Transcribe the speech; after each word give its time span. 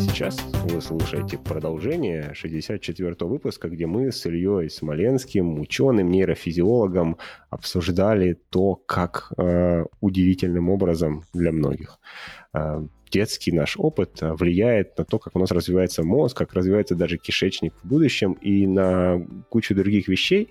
сейчас 0.00 0.40
вы 0.64 0.80
слушаете 0.80 1.36
продолжение 1.36 2.32
64-го 2.32 3.28
выпуска, 3.28 3.68
где 3.68 3.86
мы 3.86 4.10
с 4.10 4.24
Ильей 4.24 4.70
Смоленским, 4.70 5.60
ученым, 5.60 6.10
нейрофизиологом, 6.10 7.18
обсуждали 7.50 8.38
то, 8.50 8.76
как 8.76 9.32
э, 9.36 9.84
удивительным 10.00 10.70
образом 10.70 11.24
для 11.34 11.52
многих 11.52 11.98
э, 12.54 12.82
детский 13.10 13.52
наш 13.52 13.76
опыт 13.76 14.18
влияет 14.20 14.96
на 14.96 15.04
то, 15.04 15.18
как 15.18 15.36
у 15.36 15.38
нас 15.38 15.50
развивается 15.50 16.02
мозг, 16.02 16.36
как 16.36 16.54
развивается 16.54 16.94
даже 16.94 17.18
кишечник 17.18 17.74
в 17.82 17.88
будущем 17.88 18.32
и 18.34 18.66
на 18.66 19.26
кучу 19.50 19.74
других 19.74 20.08
вещей 20.08 20.50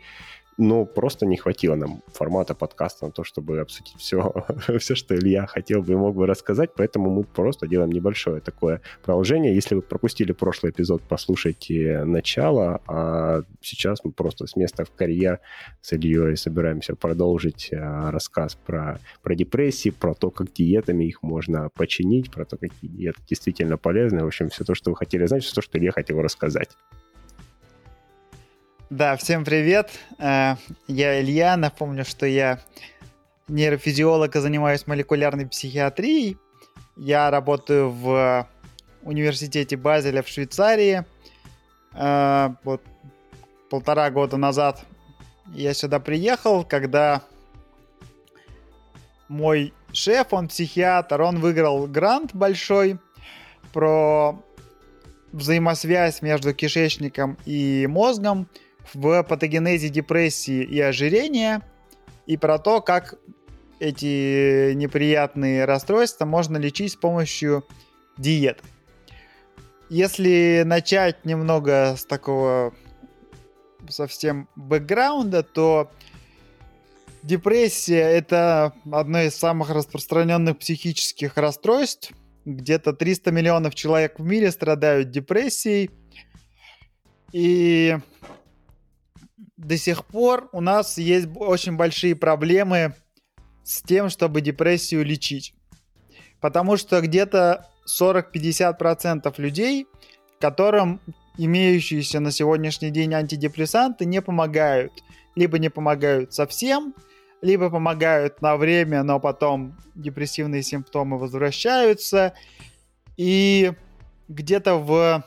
но 0.60 0.86
просто 0.86 1.26
не 1.26 1.38
хватило 1.38 1.76
нам 1.76 2.04
формата 2.14 2.54
подкаста 2.54 3.06
на 3.06 3.12
то, 3.12 3.24
чтобы 3.24 3.60
обсудить 3.60 3.96
все, 3.98 4.46
все, 4.80 4.94
что 4.94 5.16
Илья 5.16 5.48
хотел 5.48 5.82
бы 5.82 5.94
и 5.94 5.96
мог 5.96 6.16
бы 6.16 6.28
рассказать, 6.28 6.72
поэтому 6.76 7.10
мы 7.10 7.24
просто 7.24 7.66
делаем 7.66 7.92
небольшое 7.92 8.42
такое 8.42 8.82
продолжение. 9.04 9.56
Если 9.56 9.76
вы 9.76 9.82
пропустили 9.82 10.34
прошлый 10.34 10.72
эпизод, 10.72 11.02
послушайте 11.08 12.04
начало, 12.04 12.82
а 12.88 13.44
сейчас 13.62 14.04
мы 14.04 14.12
просто 14.12 14.48
с 14.48 14.56
места 14.58 14.84
в 14.84 14.92
карьер 14.92 15.40
с 15.82 15.94
Ильей 15.94 16.36
собираемся 16.36 16.96
продолжить 16.96 17.70
а, 17.72 18.12
рассказ 18.12 18.56
про, 18.56 19.00
про 19.24 19.36
депрессии, 19.36 19.90
про 19.90 20.14
то, 20.14 20.30
как 20.30 20.52
диетами 20.52 21.06
их 21.06 21.24
можно 21.24 21.70
починить, 21.70 22.32
про 22.32 22.44
то, 22.44 22.58
какие 22.58 22.90
диеты 22.90 23.20
действительно 23.28 23.78
полезны. 23.78 24.24
В 24.24 24.28
общем, 24.28 24.50
все 24.50 24.66
то, 24.66 24.76
что 24.76 24.92
вы 24.92 24.98
хотели 24.98 25.26
знать, 25.26 25.44
все 25.44 25.56
то, 25.56 25.62
что 25.62 25.78
Илья 25.78 25.92
хотел 25.92 26.22
рассказать. 26.22 26.70
Да, 28.90 29.16
всем 29.18 29.46
привет. 29.46 29.92
Э, 30.18 30.56
я 30.88 31.22
Илья. 31.22 31.56
Напомню, 31.58 32.04
что 32.04 32.26
я 32.26 32.60
нейрофизиолог 33.48 34.36
и 34.36 34.40
занимаюсь 34.40 34.88
молекулярной 34.88 35.46
психиатрией. 35.46 36.40
Я 36.98 37.30
работаю 37.30 37.92
в 37.92 38.48
университете 39.04 39.78
Базеля 39.78 40.24
в 40.24 40.28
Швейцарии. 40.28 41.06
Э, 41.94 42.50
вот 42.64 42.82
полтора 43.70 44.10
года 44.10 44.38
назад 44.38 44.84
я 45.54 45.76
сюда 45.76 46.00
приехал, 46.00 46.64
когда 46.64 47.22
мой 49.28 49.72
шеф, 49.94 50.34
он 50.34 50.48
психиатр, 50.48 51.22
он 51.22 51.40
выиграл 51.40 51.86
грант 51.86 52.34
большой 52.34 52.98
про 53.72 54.42
взаимосвязь 55.32 56.24
между 56.24 56.56
кишечником 56.56 57.38
и 57.46 57.86
мозгом 57.88 58.48
в 58.94 59.24
патогенезе 59.24 59.90
депрессии 59.90 60.64
и 60.64 60.80
ожирения 60.80 61.62
и 62.26 62.38
про 62.38 62.60
то, 62.60 62.82
как 62.82 63.16
эти 63.80 64.74
неприятные 64.74 65.66
расстройства 65.66 66.26
можно 66.26 66.58
лечить 66.58 66.94
с 66.94 66.96
помощью 66.96 67.66
диеты. 68.18 68.64
Если 69.90 70.64
начать 70.66 71.26
немного 71.26 71.96
с 71.98 72.06
такого 72.06 72.74
совсем 73.88 74.48
бэкграунда, 74.56 75.42
то 75.42 75.92
депрессия 77.24 78.02
это 78.02 78.74
одно 78.92 79.22
из 79.22 79.36
самых 79.36 79.70
распространенных 79.72 80.60
психических 80.60 81.38
расстройств. 81.38 82.12
Где-то 82.46 82.94
300 82.94 83.32
миллионов 83.32 83.76
человек 83.76 84.20
в 84.20 84.24
мире 84.24 84.52
страдают 84.52 85.10
депрессией. 85.10 85.90
И 87.32 87.98
до 89.60 89.78
сих 89.78 90.06
пор 90.06 90.48
у 90.54 90.62
нас 90.62 90.98
есть 90.98 91.28
очень 91.36 91.76
большие 91.76 92.16
проблемы 92.16 92.94
с 93.64 93.82
тем, 93.82 94.10
чтобы 94.10 94.40
депрессию 94.40 95.04
лечить. 95.04 95.54
Потому 96.40 96.78
что 96.78 97.02
где-то 97.02 97.68
40-50% 97.86 99.34
людей, 99.38 99.86
которым 100.40 101.02
имеющиеся 101.38 102.22
на 102.22 102.32
сегодняшний 102.32 102.90
день 102.90 103.14
антидепрессанты 103.14 104.06
не 104.06 104.22
помогают. 104.22 104.94
Либо 105.36 105.60
не 105.60 105.70
помогают 105.70 106.34
совсем, 106.34 106.96
либо 107.42 107.70
помогают 107.70 108.42
на 108.42 108.56
время, 108.56 109.04
но 109.04 109.20
потом 109.20 109.78
депрессивные 109.94 110.64
симптомы 110.64 111.18
возвращаются. 111.18 112.34
И 113.18 113.74
где-то 114.30 114.76
в 114.76 115.24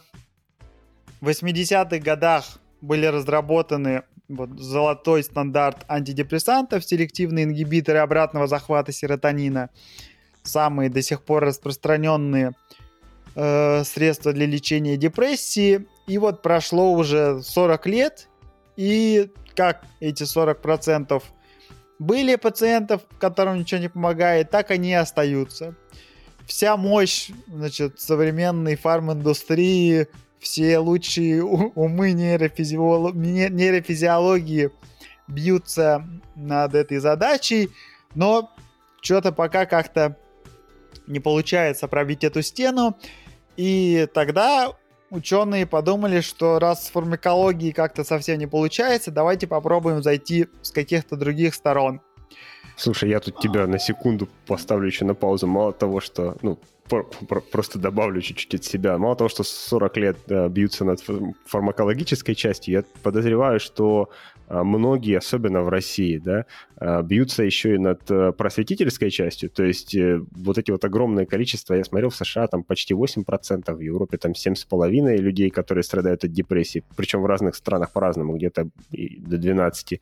80-х 1.21 1.99
годах 1.99 2.59
были 2.81 3.05
разработаны 3.05 4.05
вот, 4.37 4.59
золотой 4.59 5.23
стандарт 5.23 5.85
антидепрессантов, 5.89 6.85
селективные 6.85 7.45
ингибиторы 7.45 7.99
обратного 7.99 8.47
захвата 8.47 8.93
серотонина, 8.93 9.71
самые 10.43 10.91
до 10.91 11.03
сих 11.03 11.23
пор 11.23 11.45
распространенные 11.45 12.53
э, 13.35 13.85
средства 13.85 14.33
для 14.33 14.47
лечения 14.47 14.97
депрессии. 14.97 15.87
И 16.07 16.19
вот 16.19 16.43
прошло 16.43 16.93
уже 16.93 17.43
40 17.43 17.87
лет, 17.87 18.29
и 18.77 19.31
как 19.55 19.85
эти 20.01 20.23
40% 20.25 21.23
были 21.99 22.37
пациентов, 22.37 23.03
которым 23.21 23.59
ничего 23.59 23.81
не 23.81 23.89
помогает, 23.89 24.51
так 24.51 24.71
они 24.71 24.91
и 24.91 24.95
остаются. 24.95 25.75
Вся 26.47 26.77
мощь 26.77 27.31
значит, 27.47 28.01
современной 28.01 28.75
фарм-индустрии 28.77 30.09
все 30.43 30.79
лучшие 30.79 31.43
умы 31.43 32.13
нейрофизиолог... 32.13 33.15
нейрофизиологии 33.15 34.71
бьются 35.29 36.05
над 36.35 36.75
этой 36.75 36.99
задачей, 36.99 37.71
но 38.15 38.51
что-то 39.01 39.33
пока 39.33 39.67
как-то 39.67 40.19
не 41.07 41.21
получается 41.21 41.87
пробить 41.87 42.25
эту 42.25 42.43
стену. 42.43 42.99
И 43.57 44.09
тогда 44.13 44.73
ученые 45.11 45.65
подумали, 45.65 46.21
что 46.21 46.59
раз 46.59 46.87
с 46.87 46.91
фармакологией 46.91 47.73
как-то 47.73 48.03
совсем 48.03 48.39
не 48.39 48.47
получается, 48.47 49.13
давайте 49.13 49.47
попробуем 49.47 50.03
зайти 50.03 50.49
с 50.61 50.73
каких-то 50.73 51.17
других 51.17 51.55
сторон. 51.55 52.01
Слушай, 52.77 53.11
я 53.11 53.21
тут 53.21 53.39
тебя 53.39 53.67
на 53.67 53.79
секунду 53.79 54.29
поставлю 54.47 54.87
еще 54.87 55.05
на 55.05 55.15
паузу. 55.15 55.47
Мало 55.47 55.73
того, 55.73 56.01
что, 56.01 56.37
ну, 56.43 56.59
просто 57.51 57.79
добавлю 57.79 58.21
чуть-чуть 58.21 58.55
от 58.55 58.65
себя. 58.65 58.99
Мало 58.99 59.17
того, 59.17 59.29
что 59.29 59.45
40 59.45 59.97
лет 59.97 60.17
да, 60.27 60.49
бьются 60.49 60.85
над 60.85 61.03
фармакологической 61.47 62.35
частью, 62.35 62.75
я 62.75 62.85
подозреваю, 63.03 63.61
что 63.61 64.11
а, 64.49 64.65
многие, 64.65 65.17
особенно 65.17 65.63
в 65.63 65.69
России, 65.69 66.19
да, 66.19 66.45
а, 66.77 67.03
бьются 67.03 67.43
еще 67.43 67.77
и 67.77 67.79
над 67.79 68.11
э, 68.11 68.33
просветительской 68.33 69.11
частью. 69.11 69.49
То 69.49 69.65
есть 69.65 69.95
э, 69.95 70.21
вот 70.33 70.59
эти 70.59 70.71
вот 70.71 70.85
огромное 70.85 71.25
количество, 71.25 71.75
я 71.75 71.85
смотрел 71.85 72.11
в 72.11 72.17
США, 72.17 72.47
там 72.49 72.63
почти 72.63 72.93
8%, 72.93 73.75
в 73.75 73.81
Европе 73.81 74.19
там 74.19 74.33
7,5% 74.33 75.17
людей, 75.17 75.49
которые 75.49 75.85
страдают 75.85 76.25
от 76.25 76.33
депрессии, 76.33 76.85
причем 76.97 77.23
в 77.23 77.27
разных 77.27 77.55
странах 77.55 77.93
по-разному, 77.93 78.37
где-то 78.37 78.69
до 78.91 79.37
12% 79.37 80.01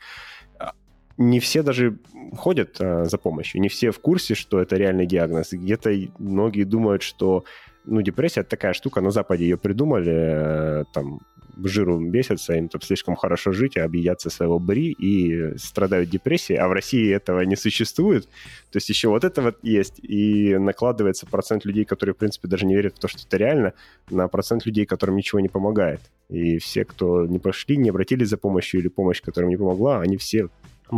не 1.21 1.39
все 1.39 1.63
даже 1.63 1.99
ходят 2.37 2.77
а, 2.81 3.05
за 3.05 3.19
помощью, 3.19 3.61
не 3.61 3.69
все 3.69 3.91
в 3.91 4.01
курсе, 4.01 4.35
что 4.35 4.61
это 4.61 4.77
реальный 4.77 5.07
диагноз. 5.07 5.53
Где-то 5.53 5.91
многие 6.19 6.65
думают, 6.65 7.03
что 7.03 7.45
ну, 7.85 8.01
депрессия 8.01 8.41
это 8.41 8.51
такая 8.51 8.73
штука, 8.73 9.01
на 9.03 9.11
Западе 9.11 9.45
ее 9.45 9.59
придумали, 9.59 10.13
э, 10.13 10.85
там, 10.95 11.21
жиру 11.63 12.01
бесятся, 12.01 12.55
им 12.55 12.69
там 12.69 12.81
слишком 12.81 13.17
хорошо 13.17 13.53
жить, 13.53 13.77
а 13.77 13.85
объедятся 13.85 14.31
своего 14.31 14.59
бри 14.59 14.93
и 14.93 15.59
страдают 15.59 16.09
депрессией, 16.09 16.59
а 16.59 16.69
в 16.69 16.73
России 16.73 17.15
этого 17.15 17.41
не 17.43 17.57
существует. 17.57 18.25
То 18.71 18.77
есть 18.77 18.89
еще 18.89 19.09
вот 19.09 19.25
это 19.25 19.43
вот 19.43 19.59
есть, 19.63 19.99
и 20.03 20.57
накладывается 20.57 21.27
процент 21.27 21.67
людей, 21.67 21.85
которые, 21.85 22.15
в 22.15 22.19
принципе, 22.19 22.49
даже 22.49 22.65
не 22.65 22.75
верят 22.75 22.97
в 22.97 23.01
то, 23.01 23.09
что 23.09 23.23
это 23.27 23.37
реально, 23.37 23.75
на 24.09 24.27
процент 24.29 24.65
людей, 24.65 24.87
которым 24.87 25.17
ничего 25.17 25.41
не 25.41 25.49
помогает. 25.49 26.01
И 26.31 26.59
все, 26.59 26.85
кто 26.85 27.27
не 27.27 27.39
пошли, 27.39 27.77
не 27.77 27.91
обратились 27.91 28.29
за 28.29 28.39
помощью 28.39 28.81
или 28.81 28.89
помощь, 28.89 29.21
которым 29.21 29.51
не 29.51 29.57
помогла, 29.57 30.01
они 30.01 30.17
все 30.17 30.49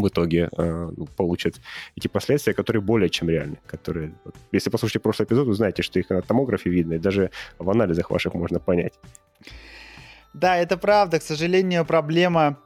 в 0.00 0.08
итоге 0.08 0.48
э, 0.56 0.90
ну, 0.96 1.06
получат 1.16 1.60
эти 1.96 2.08
последствия, 2.08 2.54
которые 2.54 2.82
более 2.82 3.10
чем 3.10 3.28
реальны. 3.28 3.58
Которые, 3.66 4.14
вот, 4.24 4.34
если 4.52 4.70
послушаете 4.70 5.00
прошлый 5.00 5.26
эпизод, 5.26 5.54
знаете, 5.54 5.82
что 5.82 5.98
их 5.98 6.10
на 6.10 6.22
томографе 6.22 6.70
видно, 6.70 6.94
и 6.94 6.98
даже 6.98 7.30
в 7.58 7.70
анализах 7.70 8.10
ваших 8.10 8.34
можно 8.34 8.58
понять. 8.58 8.94
Да, 10.34 10.56
это 10.56 10.76
правда. 10.76 11.18
К 11.18 11.22
сожалению, 11.22 11.84
проблема, 11.84 12.58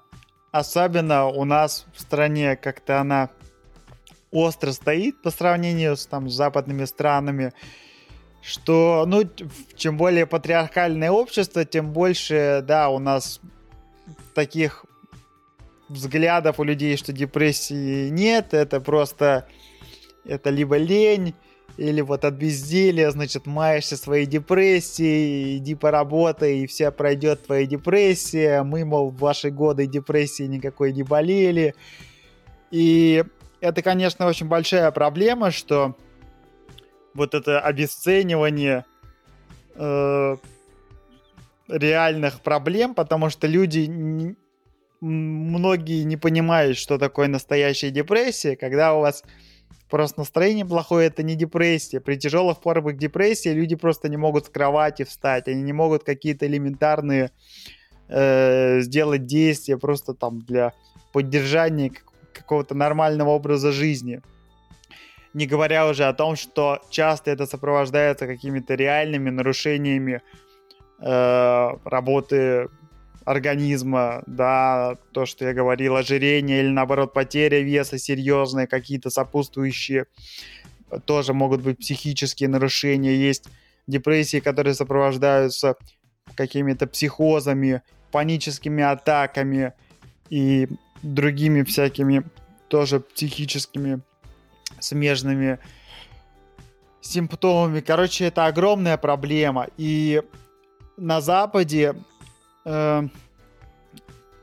особенно 0.53 1.27
у 1.27 1.45
нас 1.45 1.87
в 1.95 2.01
стране, 2.01 2.57
как-то 2.57 3.01
она 3.01 3.31
остро 4.31 4.73
стоит 4.73 5.21
по 5.23 5.31
сравнению 5.31 5.97
с, 5.97 6.07
там, 6.07 6.29
с 6.29 6.35
западными 6.35 6.85
странами, 6.85 7.53
что, 8.43 9.05
ну, 9.07 9.23
чем 9.75 9.97
более 9.97 10.27
патриархальное 10.27 11.11
общество, 11.11 11.65
тем 11.65 11.93
больше, 11.93 12.63
да, 12.67 12.89
у 12.89 12.99
нас 12.99 13.41
таких 14.35 14.86
взглядов 15.89 16.59
у 16.61 16.65
людей, 16.65 16.97
что 16.97 17.13
депрессии 17.13 18.09
нет, 18.09 18.55
это 18.55 18.81
просто 18.81 19.47
это 20.25 20.51
либо 20.51 20.77
лень, 20.77 21.35
или 21.77 22.01
вот 22.01 22.25
от 22.25 22.35
безделия, 22.35 23.11
значит, 23.11 23.47
маешься 23.47 23.97
своей 23.97 24.27
депрессией, 24.27 25.59
иди 25.59 25.75
поработай, 25.75 26.61
и 26.61 26.67
вся 26.67 26.91
пройдет 26.91 27.45
твоя 27.45 27.67
депрессия. 27.67 28.63
Мы, 28.63 28.85
мол, 28.85 29.11
в 29.11 29.19
ваши 29.19 29.51
годы 29.51 29.87
депрессии 29.87 30.45
никакой 30.45 30.93
не 30.93 31.03
болели. 31.03 31.75
И 32.71 33.25
это, 33.61 33.83
конечно, 33.83 34.27
очень 34.27 34.47
большая 34.47 34.91
проблема, 34.91 35.51
что 35.51 35.95
вот 37.13 37.35
это 37.35 37.61
обесценивание 37.61 38.85
э, 39.75 40.37
реальных 41.69 42.41
проблем, 42.41 42.95
потому 42.95 43.29
что 43.29 43.47
люди 43.47 44.35
многие 45.01 46.05
не 46.05 46.17
понимают, 46.17 46.77
что 46.77 46.99
такое 46.99 47.29
настоящая 47.29 47.91
депрессия, 47.91 48.57
когда 48.57 48.95
у 48.95 49.01
вас 49.01 49.23
просто 49.91 50.21
настроение 50.21 50.65
плохое, 50.65 51.09
это 51.09 51.23
не 51.23 51.35
депрессия. 51.35 52.01
При 52.01 52.17
тяжелых 52.17 52.59
формах 52.61 52.97
депрессии 52.97 53.51
люди 53.51 53.77
просто 53.77 54.09
не 54.09 54.17
могут 54.17 54.47
с 54.47 54.49
кровати 54.49 55.05
встать, 55.05 55.49
они 55.49 55.63
не 55.63 55.73
могут 55.73 56.05
какие-то 56.05 56.47
элементарные 56.47 57.31
э, 58.09 58.81
сделать 58.81 59.27
действия 59.27 59.79
просто 59.79 60.15
там 60.15 60.41
для 60.41 60.73
поддержания 61.13 61.93
какого-то 62.33 62.75
нормального 62.75 63.31
образа 63.31 63.73
жизни. 63.73 64.21
Не 65.35 65.47
говоря 65.47 65.87
уже 65.87 66.05
о 66.05 66.15
том, 66.15 66.35
что 66.37 66.81
часто 66.91 67.31
это 67.31 67.47
сопровождается 67.47 68.27
какими-то 68.27 68.75
реальными 68.75 69.31
нарушениями 69.31 70.23
э, 70.99 71.71
работы 71.85 72.69
организма, 73.27 74.23
да, 74.27 74.97
то, 75.13 75.27
что 75.27 75.45
я 75.45 75.53
говорил, 75.53 75.97
ожирение 75.97 76.61
или, 76.61 76.69
наоборот, 76.69 77.13
потеря 77.13 77.61
веса 77.61 77.99
серьезные, 77.99 78.69
какие-то 78.69 79.11
сопутствующие 79.11 80.07
тоже 81.05 81.35
могут 81.35 81.61
быть 81.61 81.79
психические 81.79 82.49
нарушения, 82.49 83.17
есть 83.17 83.49
депрессии, 83.89 84.39
которые 84.39 84.75
сопровождаются 84.75 85.75
какими-то 86.37 86.87
психозами, 86.87 87.83
паническими 88.13 88.85
атаками 88.85 89.73
и 90.31 90.69
другими 91.03 91.65
всякими 91.65 92.23
тоже 92.69 93.01
психическими 93.01 94.03
смежными 94.79 95.59
симптомами. 97.01 97.81
Короче, 97.81 98.27
это 98.27 98.47
огромная 98.47 98.97
проблема. 98.97 99.67
И 99.77 100.23
на 100.97 101.21
Западе 101.21 101.97
э, 102.67 103.09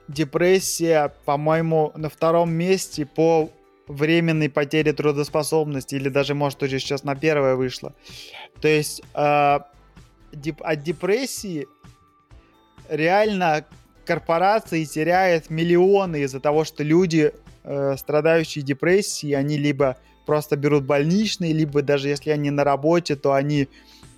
депрессия, 0.07 1.13
по-моему, 1.25 1.91
на 1.95 2.09
втором 2.09 2.51
месте 2.51 3.05
по 3.05 3.51
временной 3.87 4.49
потере 4.49 4.93
трудоспособности, 4.93 5.95
или 5.95 6.09
даже, 6.09 6.33
может, 6.33 6.63
уже 6.63 6.79
сейчас 6.79 7.03
на 7.03 7.15
первое 7.15 7.55
вышло. 7.55 7.93
То 8.61 8.67
есть 8.67 9.01
э, 9.13 9.59
деп- 10.31 10.61
от 10.61 10.83
депрессии 10.83 11.67
реально 12.89 13.65
корпорации 14.05 14.85
теряют 14.85 15.49
миллионы 15.49 16.21
из-за 16.21 16.39
того, 16.39 16.63
что 16.63 16.83
люди, 16.83 17.33
э, 17.63 17.95
страдающие 17.97 18.63
депрессией, 18.63 19.33
они 19.35 19.57
либо 19.57 19.97
просто 20.25 20.55
берут 20.55 20.85
больничные, 20.85 21.53
либо 21.53 21.81
даже 21.81 22.07
если 22.09 22.29
они 22.29 22.49
на 22.51 22.63
работе, 22.63 23.15
то 23.15 23.33
они 23.33 23.67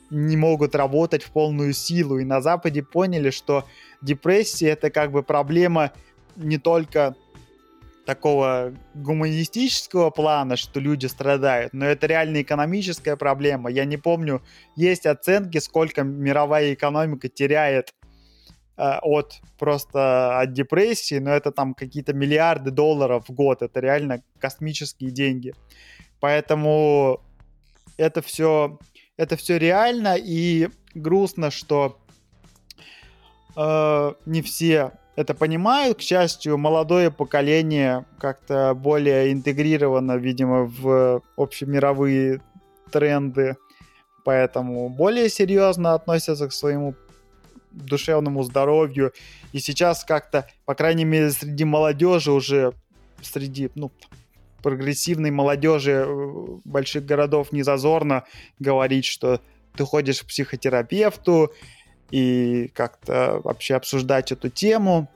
не 0.10 0.38
могут 0.38 0.76
работать 0.76 1.24
в 1.24 1.32
полную 1.32 1.74
силу. 1.74 2.20
И 2.20 2.26
на 2.26 2.42
Западе 2.42 2.84
поняли, 2.84 3.30
что 3.30 3.66
депрессия 4.02 4.70
это 4.70 4.90
как 4.90 5.12
бы 5.12 5.24
проблема 5.24 5.92
не 6.36 6.58
только 6.58 7.16
такого 8.06 8.74
гуманистического 8.94 10.12
плана, 10.12 10.56
что 10.56 10.80
люди 10.80 11.08
страдают, 11.08 11.74
но 11.74 11.86
это 11.86 12.08
реально 12.08 12.42
экономическая 12.42 13.16
проблема. 13.16 13.70
Я 13.72 13.86
не 13.86 13.98
помню, 13.98 14.44
есть 14.76 15.06
оценки, 15.06 15.58
сколько 15.58 16.04
мировая 16.04 16.74
экономика 16.74 17.28
теряет 17.30 17.96
э, 18.78 19.00
от 19.02 19.42
просто 19.58 20.40
от 20.40 20.54
депрессии, 20.54 21.18
но 21.18 21.32
это 21.32 21.52
там 21.52 21.74
какие-то 21.74 22.14
миллиарды 22.14 22.70
долларов 22.70 23.26
в 23.28 23.34
год, 23.34 23.64
это 23.64 23.80
реально 23.80 24.22
космические 24.40 25.10
деньги. 25.10 25.54
Поэтому 26.20 27.22
это 27.98 28.22
все 28.22 28.80
это 29.18 29.36
все 29.36 29.58
реально 29.58 30.16
и 30.18 30.70
грустно, 30.94 31.52
что 31.52 31.98
э, 33.56 34.14
не 34.26 34.42
все 34.42 34.92
это 35.16 35.34
понимают. 35.34 36.00
К 36.00 36.02
счастью, 36.02 36.58
молодое 36.58 37.12
поколение 37.12 38.06
как-то 38.20 38.74
более 38.76 39.32
интегрировано, 39.32 40.18
видимо, 40.18 40.64
в 40.66 41.22
общемировые 41.38 42.42
тренды, 42.92 43.58
поэтому 44.24 44.90
более 44.90 45.30
серьезно 45.30 45.94
относятся 45.94 46.48
к 46.48 46.54
своему 46.54 46.96
душевному 47.72 48.44
здоровью. 48.44 49.14
И 49.52 49.60
сейчас 49.60 50.04
как-то, 50.04 50.48
по 50.66 50.76
крайней 50.76 51.06
мере, 51.06 51.32
среди 51.32 51.66
молодежи 51.66 52.32
уже, 52.32 52.74
среди, 53.22 53.70
ну, 53.76 53.92
прогрессивной 54.66 55.30
молодежи 55.30 55.92
э, 56.08 56.58
больших 56.66 57.06
городов 57.06 57.52
не 57.52 57.62
зазорно 57.62 58.24
говорить, 58.58 59.06
что 59.06 59.40
ты 59.78 59.86
ходишь 59.86 60.24
к 60.24 60.26
психотерапевту 60.26 61.54
и 62.10 62.72
как-то 62.74 63.42
вообще 63.44 63.76
обсуждать 63.76 64.32
эту 64.32 64.50
тему. 64.50 65.08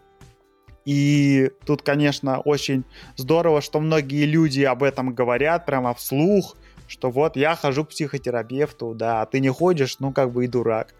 И 0.86 1.50
тут, 1.66 1.81
конечно, 1.81 2.40
очень 2.42 2.84
здорово, 3.16 3.62
что 3.62 3.80
многие 3.80 4.25
люди 4.25 4.62
об 4.62 4.84
этом 4.84 5.16
говорят 5.16 5.66
прямо 5.66 5.95
вслух, 5.95 6.56
что 6.88 7.10
вот 7.10 7.36
я 7.36 7.56
хожу 7.56 7.86
к 7.86 7.90
психотерапевту, 7.90 8.94
да, 8.94 9.24
а 9.24 9.25
ты 9.25 9.40
не 9.40 9.50
ходишь, 9.50 9.98
ну 9.98 10.12
как 10.12 10.31
бы 10.31 10.45
и 10.45 10.48
дурак. 10.48 10.94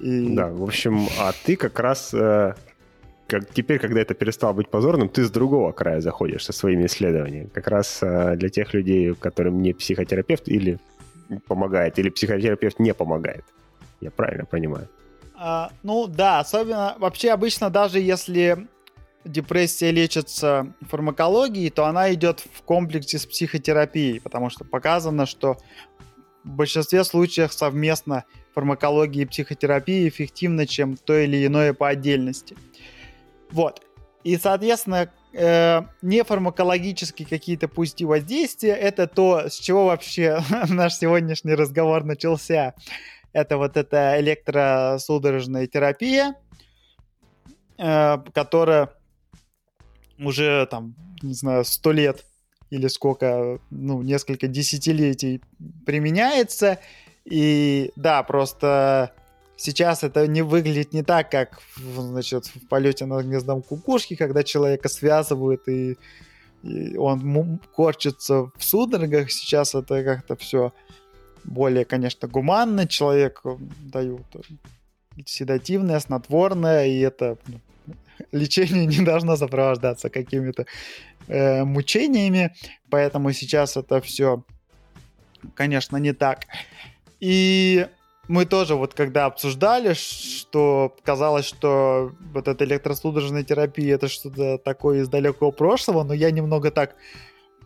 И... 0.00 0.34
Да, 0.34 0.48
в 0.48 0.64
общем, 0.64 1.06
а 1.20 1.30
ты 1.44 1.54
как 1.54 1.78
раз 1.78 2.12
э, 2.12 2.54
как, 3.28 3.52
теперь, 3.52 3.78
когда 3.78 4.00
это 4.00 4.14
перестало 4.14 4.54
быть 4.54 4.70
позорным, 4.70 5.08
ты 5.08 5.22
с 5.22 5.30
другого 5.30 5.72
края 5.72 6.00
заходишь 6.00 6.44
со 6.44 6.52
своими 6.52 6.86
исследованиями. 6.86 7.48
Как 7.52 7.68
раз 7.68 7.98
э, 8.02 8.36
для 8.36 8.48
тех 8.48 8.72
людей, 8.74 9.14
которым 9.14 9.62
не 9.62 9.74
психотерапевт 9.74 10.48
или 10.48 10.78
помогает, 11.46 11.98
или 11.98 12.08
психотерапевт 12.08 12.80
не 12.80 12.94
помогает. 12.94 13.44
Я 14.00 14.10
правильно 14.10 14.46
понимаю? 14.46 14.88
А, 15.34 15.70
ну 15.82 16.06
да, 16.06 16.40
особенно 16.40 16.96
вообще 16.98 17.30
обычно 17.30 17.68
даже 17.68 18.00
если 18.00 18.66
депрессия 19.24 19.90
лечится 19.90 20.72
фармакологией, 20.80 21.70
то 21.70 21.84
она 21.84 22.12
идет 22.14 22.40
в 22.40 22.62
комплексе 22.62 23.18
с 23.18 23.26
психотерапией, 23.26 24.20
потому 24.22 24.48
что 24.48 24.64
показано, 24.64 25.26
что 25.26 25.58
в 26.44 26.50
большинстве 26.50 27.04
случаев 27.04 27.52
совместно 27.52 28.24
фармакология 28.54 29.24
и 29.24 29.26
психотерапия 29.26 30.08
эффективны, 30.08 30.66
чем 30.66 30.96
то 30.96 31.16
или 31.16 31.44
иное 31.44 31.74
по 31.74 31.88
отдельности. 31.88 32.56
Вот. 33.50 33.82
И, 34.24 34.36
соответственно, 34.36 35.10
э, 35.32 35.82
нефармакологические 36.02 37.26
какие-то 37.26 37.68
пути 37.68 38.04
воздействия, 38.04 38.74
это 38.74 39.06
то, 39.06 39.48
с 39.48 39.54
чего 39.54 39.86
вообще 39.86 40.40
наш 40.68 40.94
сегодняшний 40.94 41.54
разговор 41.54 42.04
начался. 42.04 42.74
Это 43.32 43.56
вот 43.56 43.76
эта 43.76 44.20
электросудорожная 44.20 45.66
терапия, 45.66 46.34
э, 47.78 48.18
которая 48.34 48.90
уже 50.18 50.66
там, 50.70 50.94
не 51.22 51.34
знаю, 51.34 51.64
сто 51.64 51.92
лет 51.92 52.24
или 52.70 52.88
сколько, 52.88 53.60
ну, 53.70 54.02
несколько 54.02 54.46
десятилетий 54.46 55.40
применяется. 55.86 56.78
И 57.24 57.92
да, 57.96 58.22
просто 58.22 59.12
Сейчас 59.60 60.04
это 60.04 60.28
не 60.28 60.42
выглядит 60.42 60.92
не 60.92 61.02
так, 61.02 61.32
как 61.32 61.60
значит, 61.76 62.46
в 62.46 62.68
полете 62.68 63.06
на 63.06 63.20
гнездом 63.22 63.60
кукушки, 63.60 64.14
когда 64.14 64.44
человека 64.44 64.88
связывают 64.88 65.66
и, 65.66 65.96
и 66.62 66.96
он 66.96 67.58
корчится 67.74 68.52
в 68.56 68.62
судорогах. 68.64 69.32
Сейчас 69.32 69.74
это 69.74 70.04
как-то 70.04 70.36
все 70.36 70.72
более, 71.42 71.84
конечно, 71.84 72.28
гуманно. 72.28 72.86
Человеку 72.86 73.60
дают 73.80 74.22
седативное, 75.26 75.98
снотворное, 75.98 76.86
и 76.86 77.00
это 77.00 77.36
ну, 77.48 77.60
лечение 78.32 78.86
не 78.86 79.04
должно 79.04 79.34
сопровождаться 79.34 80.08
какими-то 80.08 80.66
э, 81.26 81.64
мучениями, 81.64 82.54
поэтому 82.90 83.32
сейчас 83.32 83.76
это 83.76 84.00
все, 84.00 84.44
конечно, 85.54 85.96
не 85.96 86.12
так. 86.12 86.46
И 87.18 87.88
мы 88.28 88.44
тоже 88.44 88.74
вот 88.74 88.94
когда 88.94 89.24
обсуждали, 89.24 89.94
что 89.94 90.94
казалось, 91.02 91.46
что 91.46 92.12
вот 92.32 92.46
эта 92.46 92.64
электросудорожная 92.64 93.42
терапия 93.42 93.94
это 93.94 94.08
что-то 94.08 94.58
такое 94.58 95.00
из 95.00 95.08
далекого 95.08 95.50
прошлого, 95.50 96.04
но 96.04 96.12
я 96.12 96.30
немного 96.30 96.70
так 96.70 96.94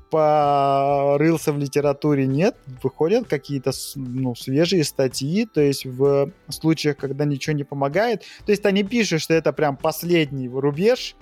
порылся 0.08 1.52
в 1.52 1.58
литературе, 1.58 2.26
нет, 2.26 2.56
выходят 2.82 3.26
какие-то 3.26 3.72
ну, 3.96 4.34
свежие 4.34 4.84
статьи, 4.84 5.46
то 5.46 5.60
есть 5.60 5.86
в 5.86 6.30
случаях, 6.50 6.98
когда 6.98 7.24
ничего 7.24 7.56
не 7.56 7.64
помогает, 7.64 8.22
то 8.44 8.52
есть 8.52 8.64
они 8.66 8.84
пишут, 8.84 9.22
что 9.22 9.34
это 9.34 9.52
прям 9.54 9.76
последний 9.76 10.48
рубеж, 10.48 11.16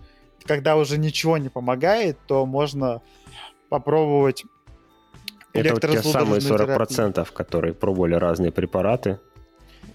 когда 0.44 0.76
уже 0.76 0.98
ничего 0.98 1.38
не 1.38 1.48
помогает, 1.48 2.18
то 2.26 2.44
можно 2.46 3.00
попробовать 3.68 4.44
это 5.52 5.74
вот 5.74 5.82
те 5.82 6.02
самые 6.02 6.40
40%, 6.40 7.12
терапию. 7.12 7.26
которые 7.32 7.74
пробовали 7.74 8.14
разные 8.14 8.52
препараты, 8.52 9.18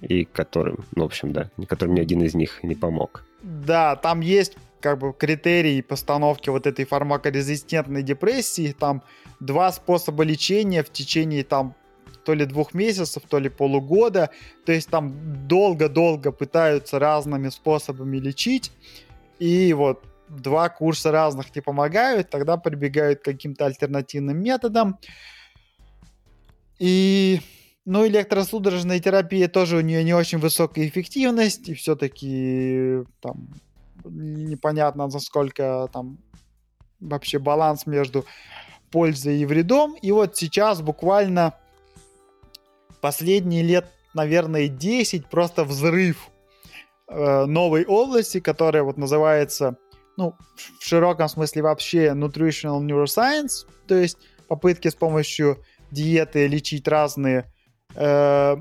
и 0.08 0.26
которым, 0.26 0.86
ну, 0.96 1.04
в 1.04 1.08
общем, 1.08 1.32
да, 1.34 1.50
которым 1.68 1.96
ни 1.96 2.00
один 2.00 2.22
из 2.24 2.36
них 2.36 2.64
не 2.64 2.76
помог. 2.76 3.24
Да, 3.42 3.96
там 3.96 4.22
есть 4.22 4.58
как 4.80 5.00
бы 5.00 5.14
критерии 5.14 5.82
постановки 5.82 6.50
вот 6.50 6.68
этой 6.68 6.86
фармакорезистентной 6.86 8.04
депрессии, 8.04 8.76
там 8.78 9.02
два 9.40 9.72
способа 9.72 10.24
лечения 10.24 10.84
в 10.84 10.92
течение 10.92 11.44
там 11.44 11.76
то 12.24 12.34
ли 12.34 12.46
двух 12.46 12.74
месяцев, 12.74 13.24
то 13.30 13.40
ли 13.40 13.50
полугода. 13.50 14.32
То 14.66 14.72
есть 14.72 14.90
там 14.90 15.48
долго-долго 15.48 16.32
пытаются 16.32 17.00
разными 17.00 17.50
способами 17.50 18.18
лечить. 18.18 18.72
И 19.40 19.74
вот 19.74 20.04
два 20.28 20.70
курса 20.70 21.12
разных 21.12 21.56
не 21.56 21.62
помогают, 21.62 22.30
тогда 22.30 22.58
прибегают 22.58 23.22
к 23.22 23.26
каким-то 23.26 23.66
альтернативным 23.66 24.42
методам. 24.42 24.98
И 26.80 27.42
ну, 27.86 28.08
электросудорожная 28.08 29.00
терапия 29.00 29.48
тоже 29.48 29.78
у 29.78 29.82
нее 29.82 30.04
не 30.04 30.14
очень 30.14 30.40
высокая 30.40 30.88
эффективность, 30.88 31.70
и 31.70 31.76
все-таки 31.76 33.04
там 33.22 33.48
непонятно, 34.04 35.08
насколько 35.08 35.88
там 35.94 36.18
вообще 37.00 37.38
баланс 37.38 37.86
между 37.86 38.26
пользой 38.92 39.38
и 39.38 39.46
вредом. 39.46 39.96
И 40.02 40.12
вот 40.12 40.36
сейчас 40.36 40.82
буквально 40.82 41.54
последние 43.02 43.62
лет, 43.62 43.86
наверное, 44.14 44.68
10 44.68 45.28
просто 45.28 45.64
взрыв 45.64 46.30
э, 47.08 47.46
новой 47.46 47.86
области, 47.86 48.40
которая 48.40 48.84
вот 48.84 48.98
называется, 48.98 49.78
ну, 50.18 50.36
в 50.80 50.86
широком 50.86 51.30
смысле 51.30 51.62
вообще 51.62 52.08
Nutritional 52.16 52.82
Neuroscience, 52.82 53.68
то 53.88 53.96
есть 53.96 54.18
попытки 54.48 54.88
с 54.88 54.96
помощью 54.96 55.64
диеты 55.92 56.48
лечить 56.48 56.88
разные 56.88 57.52
э, 57.96 58.58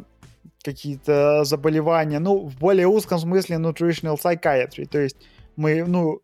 какие-то 0.63 1.45
заболевания, 1.45 2.19
ну, 2.19 2.47
в 2.47 2.59
более 2.59 2.87
узком 2.87 3.19
смысле 3.19 3.57
nutritional 3.57 4.19
psychiatry, 4.23 4.87
то 4.87 4.99
есть 4.99 5.17
мы, 5.57 5.85
ну, 5.85 6.21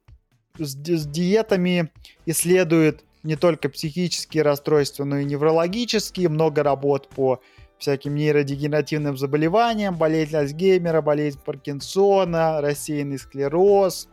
с, 0.58 0.74
с 0.74 1.06
диетами 1.06 1.90
исследуют 2.26 3.04
не 3.22 3.36
только 3.36 3.68
психические 3.68 4.42
расстройства, 4.42 5.04
но 5.04 5.18
и 5.18 5.24
неврологические, 5.24 6.28
много 6.28 6.62
работ 6.62 7.08
по 7.08 7.40
всяким 7.78 8.14
нейродегенеративным 8.14 9.16
заболеваниям, 9.16 9.96
болезнь 9.96 10.36
Альцгеймера, 10.36 11.00
болезнь 11.00 11.40
Паркинсона, 11.44 12.60
рассеянный 12.60 13.18
склероз, 13.18 14.08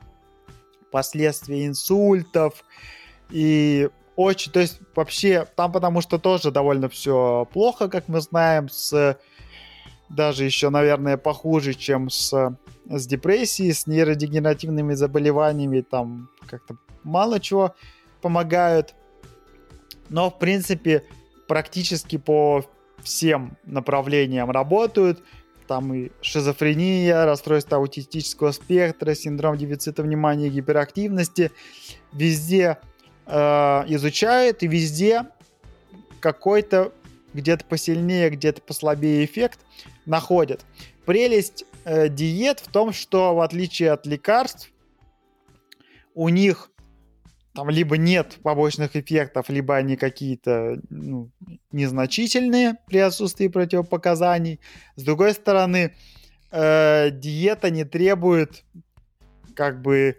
последствия 0.92 1.68
инсультов. 1.68 2.64
И 3.30 3.90
очень, 4.18 4.52
то 4.52 4.60
есть 4.60 4.82
вообще 4.96 5.48
там 5.56 5.72
потому 5.72 6.02
что 6.02 6.18
тоже 6.18 6.52
довольно 6.52 6.90
все 6.90 7.48
плохо, 7.54 7.88
как 7.88 8.10
мы 8.10 8.20
знаем, 8.20 8.68
с 8.68 9.18
даже 10.10 10.44
еще, 10.44 10.70
наверное, 10.70 11.18
похуже, 11.18 11.74
чем 11.74 12.10
с, 12.10 12.58
с 12.90 13.08
депрессией, 13.08 13.74
с 13.74 13.88
нейродегенеративными 13.88 14.94
заболеваниями, 14.94 15.82
там 15.82 16.30
как-то 16.48 16.78
мало 17.04 17.40
чего 17.40 17.76
помогают. 18.22 18.96
Но, 20.10 20.30
в 20.30 20.40
принципе, 20.40 21.04
практически 21.48 22.18
по 22.18 22.66
всем 23.04 23.58
направлениям 23.66 24.50
работают. 24.50 25.22
Там 25.68 25.94
и 25.94 26.12
шизофрения, 26.22 27.26
расстройство 27.26 27.78
аутистического 27.78 28.54
спектра, 28.54 29.14
синдром 29.14 29.58
дефицита 29.58 30.02
внимания 30.02 30.48
и 30.48 30.52
гиперактивности. 30.52 31.52
Везде 32.14 32.78
э, 33.28 33.84
изучают, 33.88 34.64
и 34.64 34.68
везде 34.68 35.26
какой-то 36.20 36.92
где-то 37.34 37.66
посильнее, 37.66 38.30
где-то 38.30 38.62
послабее 38.62 39.26
эффект 39.26 39.60
находят. 40.06 40.66
Прелесть 41.06 41.66
э, 41.86 42.10
диет 42.10 42.60
в 42.60 42.72
том, 42.72 42.94
что 42.94 43.36
в 43.36 43.42
отличие 43.42 43.92
от 43.92 44.06
лекарств, 44.06 44.72
у 46.14 46.30
них 46.30 46.72
там 47.54 47.70
либо 47.70 47.98
нет 47.98 48.38
побочных 48.44 48.96
эффектов, 48.96 49.50
либо 49.50 49.76
они 49.76 49.98
какие-то 49.98 50.80
ну, 50.90 51.32
незначительные 51.72 52.76
при 52.88 53.00
отсутствии 53.00 53.48
противопоказаний. 53.48 54.60
С 54.96 55.04
другой 55.04 55.34
стороны, 55.34 55.96
э, 56.52 57.10
диета 57.12 57.70
не 57.70 57.84
требует 57.84 58.64
как 59.56 59.82
бы 59.82 60.18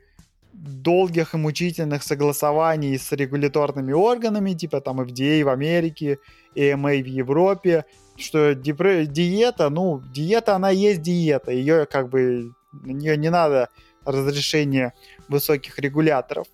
долгих 0.52 1.34
и 1.34 1.36
мучительных 1.38 2.02
согласований 2.02 2.98
с 2.98 3.12
регуляторными 3.12 3.92
органами, 3.92 4.52
типа 4.52 4.80
там 4.80 5.00
FDA 5.00 5.44
в 5.44 5.48
Америке, 5.48 6.18
EMA 6.54 7.02
в 7.02 7.06
Европе, 7.06 7.84
что 8.16 8.54
диета, 8.54 9.70
ну, 9.70 10.02
диета, 10.12 10.56
она 10.56 10.70
есть 10.70 11.02
диета, 11.02 11.52
ее 11.52 11.86
как 11.86 12.08
бы, 12.08 12.52
на 12.72 12.90
нее 12.90 13.16
не 13.16 13.30
надо 13.30 13.68
разрешения 14.04 14.94
высоких 15.28 15.78
регуляторов. 15.78 16.46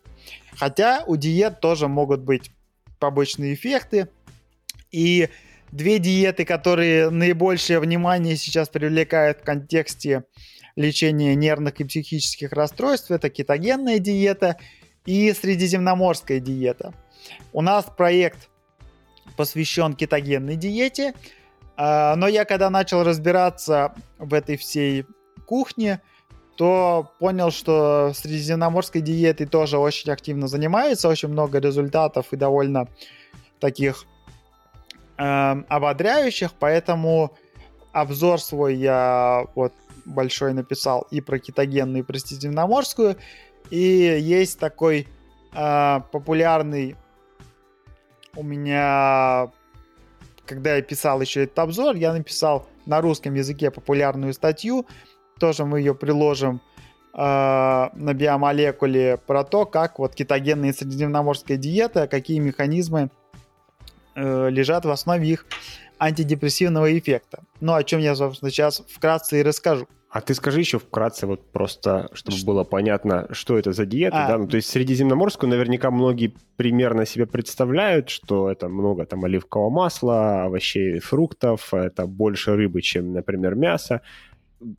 Хотя 0.56 1.04
у 1.06 1.16
диет 1.16 1.60
тоже 1.60 1.88
могут 1.88 2.20
быть 2.20 2.50
побочные 2.98 3.54
эффекты. 3.54 4.08
И 4.90 5.28
две 5.72 5.98
диеты, 5.98 6.44
которые 6.44 7.10
наибольшее 7.10 7.80
внимание 7.80 8.36
сейчас 8.36 8.68
привлекают 8.68 9.40
в 9.40 9.42
контексте 9.42 10.24
лечения 10.76 11.34
нервных 11.34 11.80
и 11.80 11.84
психических 11.84 12.52
расстройств, 12.52 13.10
это 13.10 13.30
кетогенная 13.30 13.98
диета 13.98 14.56
и 15.06 15.32
средиземноморская 15.32 16.40
диета. 16.40 16.94
У 17.52 17.60
нас 17.60 17.86
проект 17.96 18.48
посвящен 19.36 19.94
кетогенной 19.94 20.56
диете, 20.56 21.14
а, 21.76 22.16
но 22.16 22.28
я 22.28 22.44
когда 22.44 22.70
начал 22.70 23.02
разбираться 23.02 23.94
в 24.18 24.34
этой 24.34 24.56
всей 24.56 25.06
кухне, 25.46 26.00
то 26.56 27.10
понял, 27.18 27.50
что 27.50 28.12
средиземноморской 28.14 29.00
диетой 29.00 29.46
тоже 29.46 29.78
очень 29.78 30.10
активно 30.12 30.46
занимается, 30.46 31.08
очень 31.08 31.28
много 31.28 31.58
результатов 31.58 32.26
и 32.30 32.36
довольно 32.36 32.86
таких 33.58 34.04
э, 35.18 35.22
ободряющих, 35.22 36.52
поэтому 36.52 37.34
обзор 37.92 38.40
свой 38.40 38.76
я 38.76 39.46
вот 39.56 39.72
большой 40.04 40.52
написал 40.52 41.06
и 41.10 41.20
про 41.20 41.38
кетогенную, 41.38 42.02
и 42.02 42.06
про 42.06 42.18
средиземноморскую, 42.18 43.16
и 43.70 43.78
есть 43.78 44.58
такой 44.58 45.08
э, 45.52 46.00
популярный 46.12 46.96
у 48.36 48.42
меня, 48.42 49.50
когда 50.46 50.76
я 50.76 50.82
писал 50.82 51.20
еще 51.20 51.44
этот 51.44 51.58
обзор, 51.58 51.96
я 51.96 52.12
написал 52.12 52.66
на 52.86 53.00
русском 53.00 53.34
языке 53.34 53.70
популярную 53.70 54.34
статью, 54.34 54.86
тоже 55.38 55.64
мы 55.64 55.80
ее 55.80 55.94
приложим 55.94 56.60
э, 57.14 57.18
на 57.18 58.14
биомолекуле 58.14 59.18
про 59.18 59.44
то, 59.44 59.66
как 59.66 59.98
вот 59.98 60.14
кетогенная 60.14 60.72
средиземноморская 60.72 61.56
диета, 61.56 62.06
какие 62.08 62.38
механизмы 62.38 63.10
э, 64.14 64.50
лежат 64.50 64.84
в 64.84 64.90
основе 64.90 65.28
их 65.28 65.46
антидепрессивного 66.04 66.96
эффекта. 66.98 67.44
Ну, 67.60 67.74
о 67.74 67.82
чем 67.82 68.00
я, 68.00 68.14
собственно, 68.14 68.50
сейчас 68.50 68.82
вкратце 68.88 69.40
и 69.40 69.42
расскажу. 69.42 69.86
А 70.10 70.20
ты 70.20 70.32
скажи 70.34 70.60
еще 70.60 70.78
вкратце, 70.78 71.26
вот 71.26 71.50
просто, 71.50 72.08
чтобы 72.12 72.36
что? 72.36 72.46
было 72.46 72.62
понятно, 72.62 73.26
что 73.32 73.58
это 73.58 73.72
за 73.72 73.84
диета, 73.84 74.26
а, 74.26 74.28
да? 74.28 74.38
Ну, 74.38 74.46
то 74.46 74.56
есть 74.56 74.68
средиземноморскую 74.68 75.50
наверняка 75.50 75.90
многие 75.90 76.32
примерно 76.56 77.04
себе 77.04 77.26
представляют, 77.26 78.10
что 78.10 78.48
это 78.48 78.68
много 78.68 79.06
там 79.06 79.24
оливкового 79.24 79.70
масла, 79.70 80.44
овощей, 80.44 81.00
фруктов, 81.00 81.74
это 81.74 82.06
больше 82.06 82.54
рыбы, 82.54 82.80
чем, 82.80 83.12
например, 83.12 83.56
мясо 83.56 84.02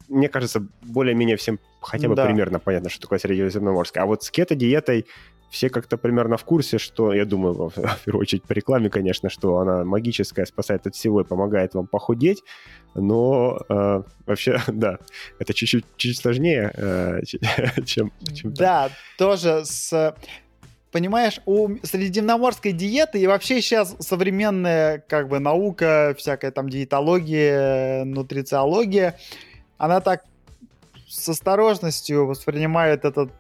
мне 0.08 0.30
кажется, 0.30 0.66
более-менее 0.82 1.38
всем 1.38 1.60
хотя 1.82 2.08
бы 2.08 2.16
да. 2.16 2.26
примерно 2.26 2.60
понятно, 2.60 2.90
что 2.90 3.02
такое 3.02 3.20
средиземноморское. 3.20 4.04
А 4.04 4.06
вот 4.06 4.24
с 4.24 4.32
кето-диетой 4.32 5.06
все 5.50 5.70
как-то 5.70 5.98
примерно 5.98 6.38
в 6.38 6.44
курсе, 6.44 6.78
что, 6.78 7.14
я 7.14 7.26
думаю, 7.26 7.70
в 7.76 8.00
первую 8.06 8.22
очередь 8.22 8.44
по 8.44 8.54
рекламе, 8.54 8.90
конечно, 8.90 9.30
что 9.30 9.58
она 9.58 9.84
магическая, 9.84 10.46
спасает 10.46 10.88
от 10.88 10.96
всего 10.96 11.22
и 11.22 11.24
помогает 11.24 11.74
вам 11.74 11.88
похудеть, 11.88 12.44
но 12.94 13.60
э, 13.70 14.04
вообще, 14.26 14.62
да, 14.68 14.98
это 15.40 15.54
чуть-чуть 15.54 15.86
чуть 15.98 16.18
сложнее, 16.18 16.72
э, 16.76 17.22
чем, 17.86 18.12
чем... 18.34 18.54
Да, 18.54 18.90
тоже 19.18 19.64
с... 19.66 20.16
Понимаешь, 20.92 21.42
у 21.46 21.76
средиземноморской 21.84 22.72
диеты 22.72 23.20
и 23.20 23.28
вообще 23.28 23.62
сейчас 23.62 23.98
современная 24.00 25.04
как 25.10 25.28
бы 25.28 25.40
наука, 25.40 26.16
всякая 26.18 26.52
там 26.52 26.70
диетология, 26.70 28.06
нутрициология, 28.06 29.18
она 29.78 30.00
так 30.00 30.24
с 31.10 31.28
осторожностью 31.28 32.26
воспринимает 32.26 33.04
этот 33.04 33.32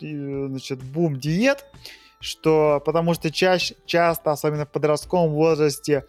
значит, 0.00 0.82
бум 0.82 1.18
диет, 1.18 1.64
что 2.20 2.82
потому 2.84 3.14
что 3.14 3.30
чаще, 3.30 3.76
часто, 3.86 4.32
особенно 4.32 4.66
в 4.66 4.70
подростковом 4.70 5.30
возрасте, 5.30 6.04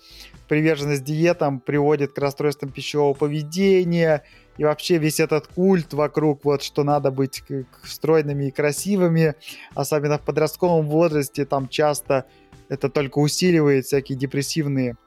приверженность 0.47 1.03
диетам 1.03 1.59
приводит 1.59 2.13
к 2.13 2.17
расстройствам 2.17 2.71
пищевого 2.71 3.13
поведения, 3.13 4.23
и 4.57 4.63
вообще 4.63 4.97
весь 4.97 5.19
этот 5.19 5.47
культ 5.47 5.93
вокруг, 5.93 6.43
вот, 6.43 6.63
что 6.63 6.83
надо 6.83 7.11
быть 7.11 7.43
стройными 7.83 8.45
и 8.45 8.51
красивыми, 8.51 9.35
особенно 9.75 10.17
в 10.17 10.21
подростковом 10.21 10.87
возрасте, 10.87 11.45
там 11.45 11.67
часто 11.67 12.25
это 12.69 12.89
только 12.89 13.19
усиливает 13.19 13.85
всякие 13.85 14.17
депрессивные 14.17 14.97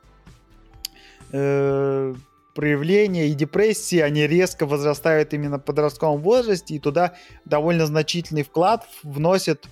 э, 1.32 2.14
проявления 2.54 3.28
и 3.28 3.34
депрессии, 3.34 3.98
они 3.98 4.26
резко 4.26 4.66
возрастают 4.66 5.32
именно 5.34 5.58
в 5.58 5.64
подростковом 5.64 6.20
возрасте, 6.20 6.74
и 6.74 6.78
туда 6.78 7.14
довольно 7.44 7.86
значительный 7.86 8.42
вклад 8.42 8.86
вносит 9.02 9.66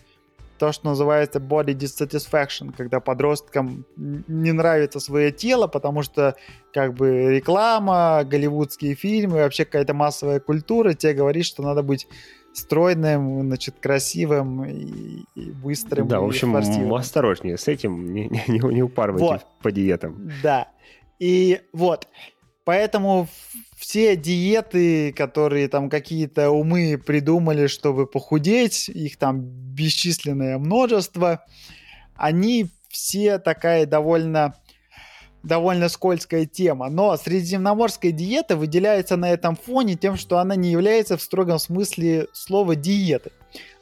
то, 0.59 0.73
что 0.73 0.89
называется 0.89 1.39
body 1.39 1.75
dissatisfaction, 1.75 2.75
когда 2.77 3.01
подросткам 3.01 3.85
не 3.97 4.53
нравится 4.53 5.01
свое 5.01 5.31
тело, 5.31 5.69
потому 5.69 6.03
что 6.03 6.35
как 6.73 6.95
бы 6.95 7.37
реклама, 7.37 8.25
голливудские 8.25 8.95
фильмы, 8.95 9.39
вообще 9.39 9.65
какая-то 9.65 9.95
массовая 9.95 10.41
культура 10.41 10.95
тебе 10.95 11.15
говорит, 11.15 11.45
что 11.45 11.63
надо 11.63 11.83
быть 11.83 12.09
стройным, 12.53 13.43
значит, 13.43 13.77
красивым 13.81 14.65
и, 14.65 15.25
и 15.35 15.51
быстрым. 15.53 16.09
Да, 16.09 16.17
и 16.17 16.21
в 16.21 16.25
общем, 16.25 16.51
спортивным. 16.51 16.95
осторожнее 16.95 17.57
с 17.57 17.69
этим, 17.69 18.13
не, 18.13 18.29
не, 18.49 18.75
не 18.75 18.83
упарывайте 18.83 19.25
вот. 19.25 19.47
по 19.63 19.71
диетам. 19.71 20.31
Да. 20.43 20.69
И 21.19 21.61
вот, 21.73 22.09
поэтому 22.69 23.29
все 23.79 24.15
диеты, 24.15 25.15
которые 25.15 25.69
там 25.69 25.89
какие-то 25.89 26.51
умы 26.51 26.99
придумали, 26.99 27.67
чтобы 27.67 28.07
похудеть, 28.07 28.91
их 28.91 29.17
там 29.17 29.41
бесчисленное 29.41 30.59
множество, 30.59 31.47
они 32.15 32.67
все 32.91 33.39
такая 33.39 33.87
довольно 33.87 34.55
довольно 35.43 35.89
скользкая 35.89 36.45
тема. 36.45 36.91
Но 36.91 37.17
средиземноморская 37.17 38.13
диета 38.13 38.55
выделяется 38.55 39.17
на 39.17 39.31
этом 39.31 39.57
фоне 39.57 39.95
тем, 39.95 40.19
что 40.19 40.37
она 40.37 40.55
не 40.55 40.71
является 40.71 41.17
в 41.17 41.23
строгом 41.23 41.59
смысле 41.59 42.27
слова 42.35 42.77
диеты. 42.77 43.31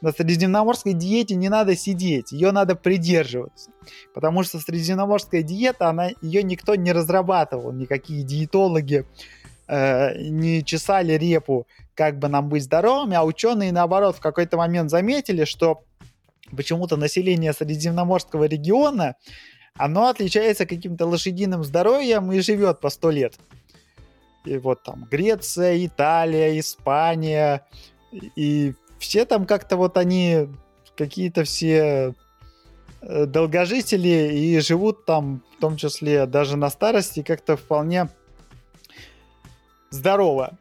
На 0.01 0.11
средиземноморской 0.11 0.93
диете 0.93 1.35
не 1.35 1.49
надо 1.49 1.75
сидеть, 1.75 2.31
ее 2.31 2.51
надо 2.51 2.75
придерживаться. 2.75 3.71
Потому 4.13 4.43
что 4.43 4.59
средиземноморская 4.59 5.41
диета, 5.41 5.89
она, 5.89 6.09
ее 6.21 6.43
никто 6.43 6.75
не 6.75 6.91
разрабатывал, 6.91 7.71
никакие 7.71 8.23
диетологи 8.23 9.05
э, 9.67 10.17
не 10.29 10.63
чесали 10.63 11.13
репу, 11.13 11.67
как 11.95 12.19
бы 12.19 12.27
нам 12.27 12.49
быть 12.49 12.63
здоровыми, 12.63 13.15
а 13.15 13.23
ученые, 13.23 13.71
наоборот, 13.71 14.15
в 14.15 14.21
какой-то 14.21 14.57
момент 14.57 14.89
заметили, 14.89 15.45
что 15.45 15.83
почему-то 16.55 16.95
население 16.95 17.53
Средиземноморского 17.53 18.45
региона 18.45 19.15
оно 19.75 20.07
отличается 20.07 20.65
каким-то 20.65 21.05
лошадиным 21.05 21.63
здоровьем 21.63 22.31
и 22.31 22.39
живет 22.39 22.79
по 22.79 22.89
сто 22.89 23.11
лет. 23.11 23.35
И 24.45 24.57
вот 24.57 24.83
там 24.83 25.05
Греция, 25.09 25.85
Италия, 25.85 26.59
Испания, 26.59 27.67
и 28.11 28.73
все 28.99 29.25
там 29.25 29.45
как-то 29.45 29.77
вот 29.77 29.97
они 29.97 30.47
какие-то 30.95 31.43
все 31.43 32.13
э, 33.01 33.25
долгожители 33.25 34.33
и 34.33 34.59
живут 34.59 35.05
там, 35.05 35.43
в 35.57 35.61
том 35.61 35.77
числе 35.77 36.25
даже 36.25 36.57
на 36.57 36.69
старости, 36.69 37.21
как-то 37.21 37.55
вполне 37.55 38.09
здорово. 39.89 40.57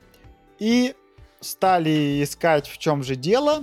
И 0.59 0.95
стали 1.41 2.23
искать, 2.23 2.67
в 2.67 2.79
чем 2.79 3.03
же 3.03 3.17
дело. 3.17 3.63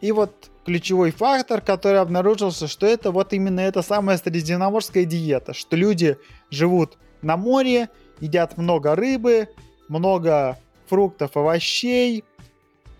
И 0.00 0.12
вот 0.12 0.50
ключевой 0.64 1.10
фактор, 1.10 1.60
который 1.60 2.00
обнаружился, 2.00 2.68
что 2.68 2.86
это 2.86 3.10
вот 3.10 3.32
именно 3.32 3.60
эта 3.60 3.82
самая 3.82 4.16
средиземноморская 4.16 5.04
диета, 5.04 5.52
что 5.52 5.76
люди 5.76 6.16
живут 6.50 6.98
на 7.22 7.36
море, 7.36 7.88
едят 8.20 8.56
много 8.56 8.94
рыбы, 8.94 9.48
много 9.88 10.58
фруктов, 10.86 11.36
овощей, 11.36 12.24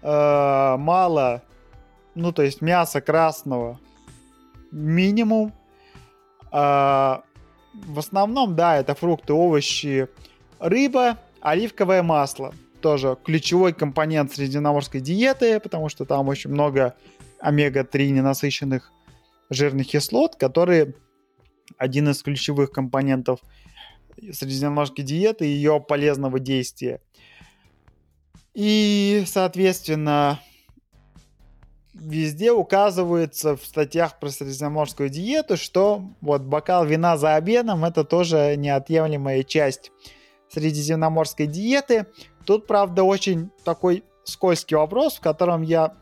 э, 0.02 0.76
мало, 0.78 1.42
ну 2.14 2.33
то 2.33 2.42
есть 2.42 2.61
мяса 2.61 3.00
красного 3.00 3.78
минимум. 4.71 5.52
Э, 6.52 7.19
в 7.73 7.99
основном, 7.99 8.57
да, 8.57 8.76
это 8.76 8.95
фрукты, 8.95 9.33
овощи, 9.33 10.09
рыба, 10.59 11.19
оливковое 11.40 12.02
масло. 12.02 12.54
Тоже 12.80 13.16
ключевой 13.25 13.73
компонент 13.73 14.33
средиземноморской 14.33 15.00
диеты, 15.00 15.61
потому 15.61 15.88
что 15.88 16.04
там 16.04 16.28
очень 16.28 16.50
много 16.50 16.95
омега-3 17.40 18.11
ненасыщенных 18.11 18.92
жирных 19.50 19.88
кислот, 19.88 20.37
которые 20.37 20.95
один 21.76 22.09
из 22.09 22.23
ключевых 22.23 22.73
компонентов 22.73 23.40
средиземноморской 24.16 25.04
диеты 25.04 25.47
и 25.47 25.50
ее 25.50 25.80
полезного 25.80 26.39
действия. 26.39 27.00
И, 28.54 29.25
соответственно, 29.26 30.41
везде 31.95 32.52
указывается 32.52 33.56
в 33.56 33.65
статьях 33.65 34.19
про 34.19 34.30
средиземноморскую 34.30 35.08
диету, 35.08 35.56
что 35.56 36.02
вот 36.21 36.43
бокал 36.43 36.84
вина 36.84 37.17
за 37.17 37.36
обедом 37.36 37.84
это 37.84 38.04
тоже 38.04 38.54
неотъемлемая 38.56 39.43
часть 39.45 39.93
средиземноморской 40.49 41.47
диеты. 41.47 42.06
Тут, 42.45 42.67
правда, 42.67 43.04
очень 43.04 43.50
такой 43.65 44.04
скользкий 44.25 44.76
вопрос, 44.76 45.17
в 45.17 45.21
котором 45.21 45.63
я 45.63 45.95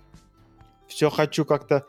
все 0.86 1.10
хочу 1.10 1.44
как-то 1.44 1.84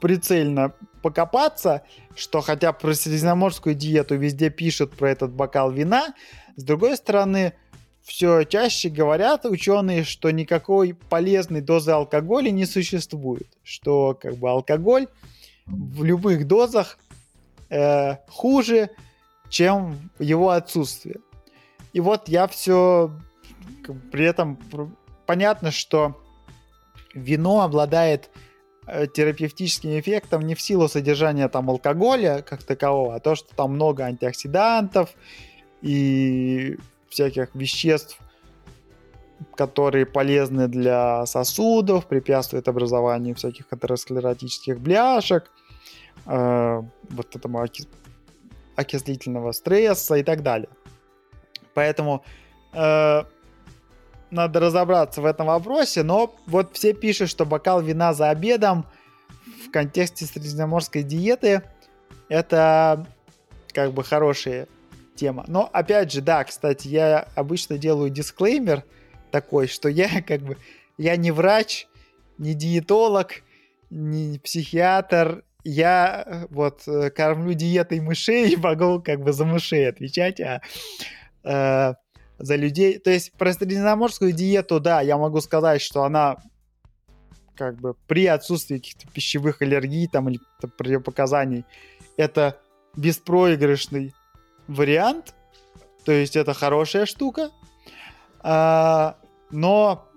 прицельно 0.00 0.72
покопаться, 1.02 1.82
что 2.14 2.40
хотя 2.40 2.72
про 2.72 2.94
средиземноморскую 2.94 3.74
диету 3.74 4.16
везде 4.16 4.50
пишут 4.50 4.96
про 4.96 5.10
этот 5.10 5.32
бокал 5.32 5.70
вина, 5.70 6.14
с 6.56 6.64
другой 6.64 6.96
стороны, 6.96 7.54
все 8.06 8.44
чаще 8.44 8.88
говорят 8.88 9.44
ученые, 9.44 10.04
что 10.04 10.30
никакой 10.30 10.94
полезной 10.94 11.60
дозы 11.60 11.90
алкоголя 11.90 12.50
не 12.50 12.64
существует, 12.64 13.48
что 13.64 14.14
как 14.14 14.36
бы 14.36 14.48
алкоголь 14.48 15.08
в 15.66 16.04
любых 16.04 16.46
дозах 16.46 16.98
э, 17.68 18.18
хуже, 18.28 18.90
чем 19.48 20.10
его 20.20 20.50
отсутствие. 20.50 21.16
И 21.92 21.98
вот 21.98 22.28
я 22.28 22.46
все 22.46 23.10
при 24.12 24.24
этом 24.24 24.56
понятно, 25.26 25.72
что 25.72 26.22
вино 27.12 27.62
обладает 27.62 28.30
э, 28.86 29.08
терапевтическим 29.08 29.98
эффектом 29.98 30.42
не 30.42 30.54
в 30.54 30.60
силу 30.60 30.86
содержания 30.86 31.48
там 31.48 31.70
алкоголя 31.70 32.42
как 32.42 32.62
такового, 32.62 33.16
а 33.16 33.20
то, 33.20 33.34
что 33.34 33.52
там 33.56 33.72
много 33.72 34.04
антиоксидантов 34.04 35.10
и 35.82 36.78
всяких 37.16 37.54
веществ, 37.54 38.18
которые 39.54 40.04
полезны 40.04 40.68
для 40.68 41.24
сосудов, 41.24 42.06
препятствуют 42.06 42.68
образованию 42.68 43.34
всяких 43.34 43.72
атеросклеротических 43.72 44.78
бляшек, 44.78 45.50
э, 46.26 46.82
вот 47.10 47.36
этому 47.36 47.62
оки- 47.62 47.88
окислительного 48.76 49.52
стресса 49.52 50.16
и 50.16 50.22
так 50.22 50.42
далее. 50.42 50.68
Поэтому 51.72 52.22
э, 52.74 53.22
надо 54.30 54.60
разобраться 54.60 55.22
в 55.22 55.24
этом 55.24 55.46
вопросе, 55.46 56.02
но 56.02 56.36
вот 56.46 56.76
все 56.76 56.92
пишут, 56.92 57.30
что 57.30 57.46
бокал 57.46 57.80
вина 57.80 58.12
за 58.12 58.28
обедом 58.28 58.84
в 59.66 59.70
контексте 59.70 60.26
средиземноморской 60.26 61.02
диеты 61.02 61.62
это 62.28 63.06
как 63.72 63.92
бы 63.92 64.04
хорошая 64.04 64.68
тема. 65.16 65.44
Но 65.48 65.68
опять 65.72 66.12
же, 66.12 66.20
да, 66.20 66.44
кстати, 66.44 66.88
я 66.88 67.28
обычно 67.34 67.78
делаю 67.78 68.10
дисклеймер 68.10 68.84
такой, 69.30 69.66
что 69.66 69.88
я 69.88 70.22
как 70.26 70.42
бы 70.42 70.56
я 70.98 71.16
не 71.16 71.30
врач, 71.30 71.86
не 72.38 72.54
диетолог, 72.54 73.42
не 73.90 74.38
психиатр, 74.38 75.44
я 75.64 76.46
вот 76.50 76.86
э, 76.86 77.10
кормлю 77.10 77.54
диетой 77.54 78.00
мышей 78.00 78.50
и 78.52 78.56
могу 78.56 79.02
как 79.02 79.20
бы 79.20 79.32
за 79.32 79.44
мышей 79.44 79.88
отвечать, 79.88 80.40
а 80.40 80.62
э, 81.42 81.94
за 82.38 82.56
людей. 82.56 82.98
То 82.98 83.10
есть 83.10 83.32
про 83.32 83.52
средиземноморскую 83.52 84.32
диету, 84.32 84.80
да, 84.80 85.00
я 85.00 85.16
могу 85.16 85.40
сказать, 85.40 85.80
что 85.82 86.04
она 86.04 86.36
как 87.56 87.80
бы 87.80 87.94
при 88.06 88.26
отсутствии 88.26 88.76
каких-то 88.76 89.08
пищевых 89.08 89.62
аллергий 89.62 90.06
там 90.08 90.28
или 90.28 90.38
противопоказаний, 90.76 91.64
это 92.16 92.60
беспроигрышный 92.96 94.14
вариант. 94.68 95.34
То 96.04 96.12
есть 96.12 96.36
это 96.36 96.54
хорошая 96.54 97.06
штука. 97.06 97.50
А, 98.40 99.16
но 99.50 100.08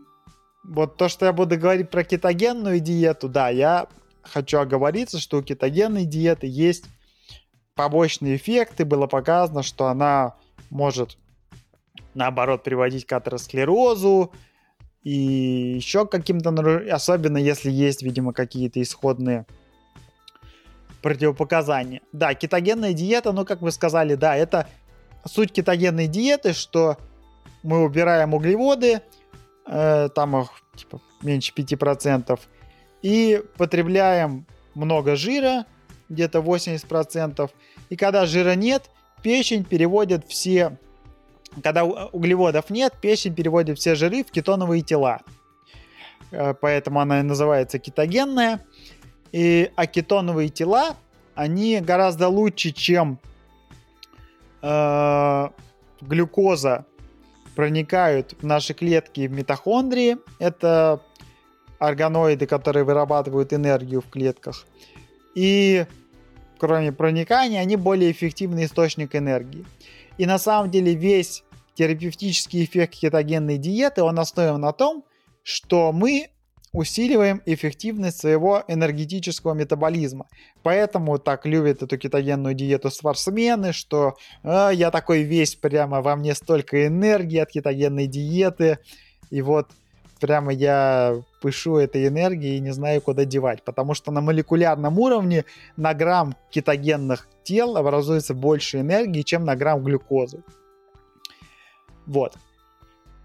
вот 0.64 0.98
то, 0.98 1.10
что 1.10 1.26
я 1.26 1.34
буду 1.34 1.58
говорить 1.58 1.90
про 1.90 2.04
кетогенную 2.04 2.80
диету, 2.80 3.28
да, 3.28 3.50
я 3.50 3.88
хочу 4.22 4.60
оговориться, 4.60 5.20
что 5.20 5.40
у 5.40 5.42
кетогенной 5.42 6.06
диеты 6.06 6.48
есть 6.48 6.86
побочные 7.76 8.36
эффекты. 8.36 8.86
Было 8.86 9.08
показано, 9.08 9.64
что 9.64 9.88
она 9.88 10.36
может 10.70 11.18
наоборот, 12.14 12.64
приводить 12.64 13.06
к 13.06 13.14
атеросклерозу 13.14 14.34
и 15.04 15.14
еще 15.76 16.06
каким-то 16.06 16.50
особенно 16.94 17.38
если 17.38 17.72
есть, 17.72 18.04
видимо, 18.04 18.34
какие-то 18.34 18.82
исходные 18.82 19.46
противопоказания. 21.02 22.02
Да, 22.12 22.34
кетогенная 22.34 22.94
диета, 22.94 23.32
ну, 23.32 23.46
как 23.46 23.62
вы 23.62 23.72
сказали, 23.72 24.16
да, 24.16 24.36
это 24.36 24.68
суть 25.26 25.52
кетогенной 25.52 26.08
диеты, 26.08 26.54
что 26.54 26.98
мы 27.64 27.84
убираем 27.84 28.34
углеводы, 28.34 29.02
э, 29.68 30.10
там 30.14 30.38
их 30.42 30.50
типа, 30.76 31.02
меньше 31.22 31.54
5%, 31.56 32.40
и 33.02 33.44
потребляем 33.58 34.46
много 34.76 35.16
жира, 35.16 35.66
где-то 36.10 36.40
80%, 36.40 37.50
и 37.90 37.96
когда 37.96 38.26
жира 38.26 38.56
нет, 38.56 38.90
печень 39.22 39.64
переводит 39.64 40.26
все 40.28 40.78
когда 41.64 41.84
углеводов 41.86 42.70
нет, 42.70 42.94
печень 43.02 43.34
переводит 43.34 43.80
все 43.80 43.96
жиры 43.96 44.24
в 44.24 44.32
кетоновые 44.32 44.82
тела. 44.82 45.22
Э, 46.32 46.54
поэтому 46.54 47.00
она 47.00 47.20
и 47.20 47.24
называется 47.24 47.80
кетогенная. 47.80 48.66
И 49.32 49.72
акетоновые 49.76 50.50
тела, 50.50 50.98
они 51.36 51.80
гораздо 51.82 52.28
лучше, 52.28 52.72
чем 52.72 53.20
э, 54.62 55.50
глюкоза 56.02 56.86
проникают 57.56 58.36
в 58.42 58.46
наши 58.46 58.74
клетки 58.74 59.28
в 59.28 59.32
митохондрии. 59.32 60.18
Это 60.40 61.02
органоиды, 61.78 62.46
которые 62.46 62.84
вырабатывают 62.84 63.54
энергию 63.54 64.02
в 64.02 64.10
клетках. 64.10 64.66
И 65.36 65.86
кроме 66.58 66.92
проникания, 66.92 67.62
они 67.62 67.76
более 67.76 68.12
эффективный 68.12 68.66
источник 68.66 69.16
энергии. 69.16 69.66
И 70.18 70.26
на 70.26 70.38
самом 70.38 70.70
деле 70.70 70.94
весь 70.94 71.44
терапевтический 71.76 72.66
эффект 72.66 72.96
кетогенной 72.96 73.58
диеты, 73.58 74.04
он 74.04 74.20
основан 74.20 74.60
на 74.60 74.74
том, 74.74 75.06
что 75.44 75.94
мы 75.94 76.30
усиливаем 76.72 77.42
эффективность 77.46 78.20
своего 78.20 78.64
энергетического 78.68 79.54
метаболизма. 79.54 80.28
Поэтому 80.64 81.18
так 81.18 81.46
любят 81.46 81.82
эту 81.82 81.98
кетогенную 81.98 82.54
диету 82.54 82.92
спортсмены, 82.92 83.74
что 83.74 84.16
э, 84.44 84.72
я 84.74 84.92
такой 84.92 85.24
весь, 85.24 85.56
прямо 85.56 86.02
во 86.02 86.16
мне 86.16 86.36
столько 86.36 86.88
энергии 86.88 87.40
от 87.40 87.50
кетогенной 87.50 88.08
диеты, 88.08 88.80
и 89.30 89.42
вот 89.42 89.70
прямо 90.20 90.52
я 90.52 91.22
пышу 91.42 91.78
этой 91.78 92.08
энергией 92.08 92.58
и 92.58 92.62
не 92.62 92.72
знаю, 92.72 93.02
куда 93.02 93.26
девать, 93.26 93.64
потому 93.64 93.94
что 93.94 94.12
на 94.12 94.22
молекулярном 94.22 95.00
уровне 95.00 95.46
на 95.78 95.94
грамм 95.94 96.36
кетогенных 96.52 97.28
тел 97.44 97.78
образуется 97.78 98.34
больше 98.34 98.82
энергии, 98.82 99.22
чем 99.22 99.46
на 99.46 99.56
грамм 99.56 99.84
глюкозы. 99.84 100.44
Вот. 102.06 102.36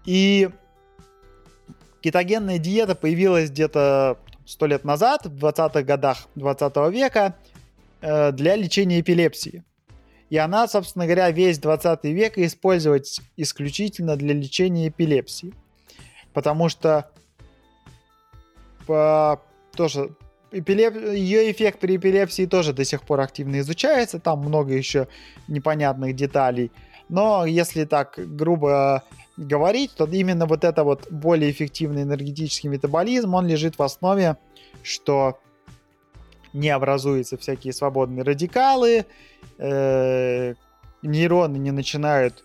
И 0.05 0.49
кетогенная 2.05 2.59
диета 2.59 2.93
появилась 2.93 3.49
где-то 3.49 4.19
сто 4.45 4.67
лет 4.67 4.83
назад, 4.83 5.25
в 5.25 5.43
20-х 5.43 5.81
годах 5.81 6.27
20 6.35 6.75
века, 6.91 7.33
э, 8.01 8.31
для 8.31 8.55
лечения 8.55 8.99
эпилепсии. 8.99 9.63
И 10.29 10.37
она, 10.37 10.67
собственно 10.67 11.05
говоря, 11.05 11.31
весь 11.31 11.57
20 11.57 12.03
век 12.03 12.37
использовать 12.37 13.21
исключительно 13.37 14.17
для 14.17 14.35
лечения 14.35 14.89
эпилепсии. 14.89 15.51
Потому 16.31 16.69
что 16.69 17.09
по, 18.85 19.41
тоже 19.75 20.11
эпилеп... 20.51 20.95
ее 21.11 21.51
эффект 21.51 21.79
при 21.79 21.95
эпилепсии 21.95 22.45
тоже 22.45 22.71
до 22.71 22.85
сих 22.85 23.01
пор 23.01 23.21
активно 23.21 23.61
изучается, 23.61 24.19
там 24.19 24.41
много 24.41 24.73
еще 24.73 25.07
непонятных 25.47 26.15
деталей. 26.15 26.71
Но 27.09 27.47
если 27.47 27.85
так 27.85 28.13
грубо 28.17 29.03
говорить, 29.37 29.91
то 29.95 30.05
именно 30.05 30.45
вот 30.45 30.63
это 30.63 30.83
вот 30.83 31.11
более 31.11 31.51
эффективный 31.51 32.03
энергетический 32.03 32.69
метаболизм, 32.69 33.33
он 33.33 33.47
лежит 33.47 33.77
в 33.77 33.83
основе, 33.83 34.37
что 34.83 35.39
не 36.53 36.69
образуются 36.69 37.37
всякие 37.37 37.73
свободные 37.73 38.23
радикалы, 38.23 39.05
э, 39.57 40.53
нейроны 41.01 41.57
не 41.57 41.71
начинают 41.71 42.43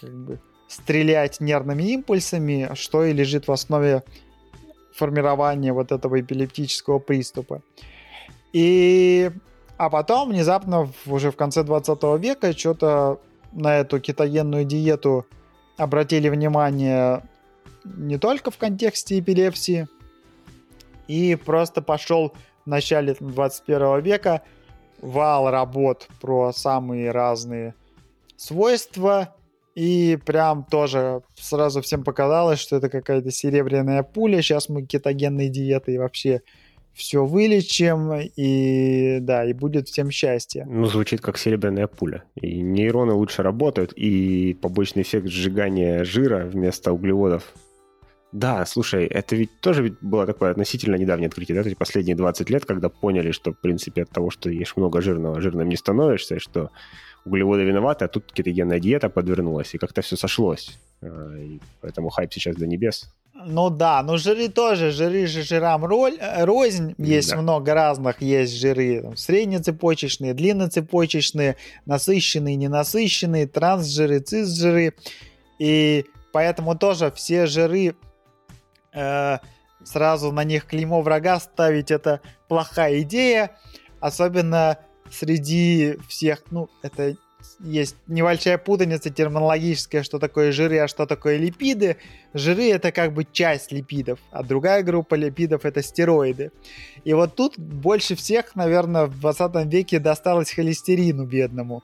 как 0.00 0.12
бы 0.12 0.40
стрелять 0.68 1.40
нервными 1.40 1.84
импульсами, 1.84 2.70
что 2.74 3.04
и 3.04 3.12
лежит 3.12 3.46
в 3.46 3.52
основе 3.52 4.02
формирования 4.94 5.72
вот 5.72 5.92
этого 5.92 6.20
эпилептического 6.20 6.98
приступа. 6.98 7.62
И 8.52 9.30
а 9.76 9.90
потом 9.90 10.30
внезапно 10.30 10.88
уже 11.06 11.30
в 11.30 11.36
конце 11.36 11.62
20 11.62 12.02
века 12.20 12.56
что-то 12.56 13.20
на 13.52 13.78
эту 13.78 14.00
кетогенную 14.00 14.64
диету 14.64 15.26
обратили 15.76 16.28
внимание 16.28 17.22
не 17.84 18.18
только 18.18 18.50
в 18.50 18.58
контексте 18.58 19.18
эпилепсии, 19.18 19.88
и 21.08 21.34
просто 21.34 21.82
пошел 21.82 22.32
в 22.64 22.68
начале 22.68 23.16
21 23.18 24.00
века 24.00 24.42
вал 25.00 25.50
работ 25.50 26.08
про 26.20 26.52
самые 26.52 27.10
разные 27.10 27.74
свойства 28.36 29.34
и 29.74 30.18
прям 30.24 30.64
тоже 30.64 31.22
сразу 31.34 31.80
всем 31.80 32.04
показалось, 32.04 32.58
что 32.58 32.76
это 32.76 32.88
какая-то 32.88 33.30
серебряная 33.30 34.02
пуля. 34.02 34.42
Сейчас 34.42 34.68
мы 34.68 34.84
кетогенной 34.84 35.48
диетой 35.48 35.98
вообще 35.98 36.42
все 36.94 37.24
вылечим, 37.24 38.12
и 38.36 39.18
да, 39.20 39.44
и 39.44 39.52
будет 39.52 39.88
всем 39.88 40.10
счастье. 40.10 40.66
Ну, 40.68 40.86
звучит 40.86 41.20
как 41.20 41.38
серебряная 41.38 41.86
пуля. 41.86 42.24
И 42.34 42.60
нейроны 42.60 43.12
лучше 43.12 43.42
работают, 43.42 43.92
и 43.94 44.56
побочный 44.60 45.02
эффект 45.02 45.28
сжигания 45.28 46.04
жира 46.04 46.44
вместо 46.44 46.92
углеводов. 46.92 47.54
Да, 48.32 48.64
слушай, 48.64 49.04
это 49.06 49.36
ведь 49.36 49.60
тоже 49.60 49.82
ведь 49.82 49.94
было 50.00 50.26
такое 50.26 50.50
относительно 50.50 50.96
недавнее 50.96 51.28
открытие, 51.28 51.54
да, 51.54 51.68
эти 51.68 51.74
последние 51.74 52.16
20 52.16 52.48
лет, 52.48 52.64
когда 52.64 52.88
поняли, 52.88 53.30
что, 53.30 53.52
в 53.52 53.60
принципе, 53.60 54.02
от 54.02 54.10
того, 54.10 54.30
что 54.30 54.48
ешь 54.48 54.76
много 54.76 55.02
жирного, 55.02 55.40
жирным 55.40 55.68
не 55.68 55.76
становишься, 55.76 56.38
что 56.38 56.70
углеводы 57.26 57.64
виноваты, 57.64 58.06
а 58.06 58.08
тут 58.08 58.32
кетогенная 58.32 58.80
диета 58.80 59.10
подвернулась, 59.10 59.74
и 59.74 59.78
как-то 59.78 60.00
все 60.00 60.16
сошлось. 60.16 60.78
А, 61.02 61.36
и 61.36 61.60
поэтому 61.82 62.08
хайп 62.08 62.32
сейчас 62.32 62.56
до 62.56 62.66
небес. 62.66 63.12
Ну 63.46 63.70
да, 63.70 64.02
ну 64.02 64.16
жиры 64.16 64.48
тоже, 64.48 64.90
жиры 64.90 65.26
же 65.26 65.42
жирам 65.42 65.84
роль, 65.84 66.16
э, 66.18 66.44
рознь, 66.44 66.94
есть 66.98 67.30
да. 67.30 67.36
много 67.40 67.74
разных, 67.74 68.20
есть 68.22 68.54
жиры 68.54 69.02
там, 69.02 69.16
среднецепочечные, 69.16 70.34
длинноцепочечные, 70.34 71.56
насыщенные, 71.86 72.56
ненасыщенные, 72.56 73.46
трансжиры, 73.46 74.20
цисжиры, 74.20 74.94
и 75.58 76.04
поэтому 76.32 76.76
тоже 76.76 77.10
все 77.12 77.46
жиры, 77.46 77.94
э, 78.92 79.38
сразу 79.84 80.32
на 80.32 80.44
них 80.44 80.66
клеймо 80.66 81.02
врага 81.02 81.40
ставить 81.40 81.90
это 81.90 82.20
плохая 82.48 83.02
идея, 83.02 83.50
особенно 84.00 84.78
среди 85.10 85.98
всех, 86.08 86.44
ну, 86.50 86.68
это 86.82 87.16
есть 87.60 87.96
небольшая 88.06 88.58
путаница 88.58 89.10
терминологическая, 89.10 90.02
что 90.02 90.18
такое 90.18 90.52
жиры, 90.52 90.78
а 90.78 90.88
что 90.88 91.06
такое 91.06 91.36
липиды. 91.36 91.96
Жиры 92.34 92.70
это 92.70 92.92
как 92.92 93.12
бы 93.12 93.26
часть 93.30 93.72
липидов, 93.72 94.18
а 94.30 94.42
другая 94.42 94.82
группа 94.82 95.14
липидов 95.14 95.64
это 95.64 95.82
стероиды. 95.82 96.50
И 97.04 97.12
вот 97.12 97.34
тут 97.36 97.58
больше 97.58 98.16
всех, 98.16 98.54
наверное, 98.56 99.06
в 99.06 99.20
20 99.20 99.66
веке 99.72 99.98
досталось 99.98 100.50
холестерину 100.50 101.24
бедному 101.24 101.82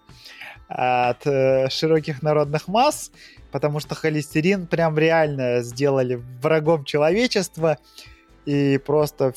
от 0.69 1.27
э, 1.27 1.69
широких 1.71 2.23
народных 2.23 2.69
масс, 2.69 3.11
потому 3.51 3.81
что 3.81 3.95
холестерин 3.95 4.67
прям 4.67 4.99
реально 4.99 5.63
сделали 5.63 6.23
врагом 6.43 6.85
человечества, 6.85 7.79
и 8.45 8.79
просто 8.79 9.35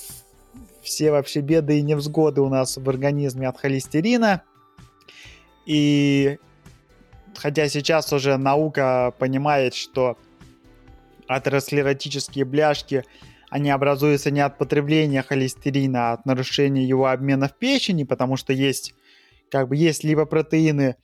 все 0.81 1.11
вообще 1.11 1.41
беды 1.41 1.79
и 1.79 1.81
невзгоды 1.81 2.41
у 2.41 2.49
нас 2.49 2.77
в 2.77 2.89
организме 2.89 3.47
от 3.47 3.59
холестерина. 3.59 4.43
И 5.65 6.37
хотя 7.35 7.67
сейчас 7.69 8.11
уже 8.13 8.37
наука 8.37 9.13
понимает, 9.17 9.73
что 9.73 10.17
атеросклеротические 11.27 12.45
бляшки, 12.45 13.03
они 13.49 13.69
образуются 13.69 14.31
не 14.31 14.41
от 14.41 14.57
потребления 14.57 15.21
холестерина, 15.21 16.11
а 16.11 16.13
от 16.13 16.25
нарушения 16.25 16.85
его 16.85 17.07
обмена 17.07 17.47
в 17.47 17.57
печени, 17.57 18.03
потому 18.03 18.37
что 18.37 18.53
есть 18.53 18.93
как 19.49 19.67
бы 19.67 19.75
есть 19.75 20.03
либо 20.03 20.25
протеины 20.25 20.95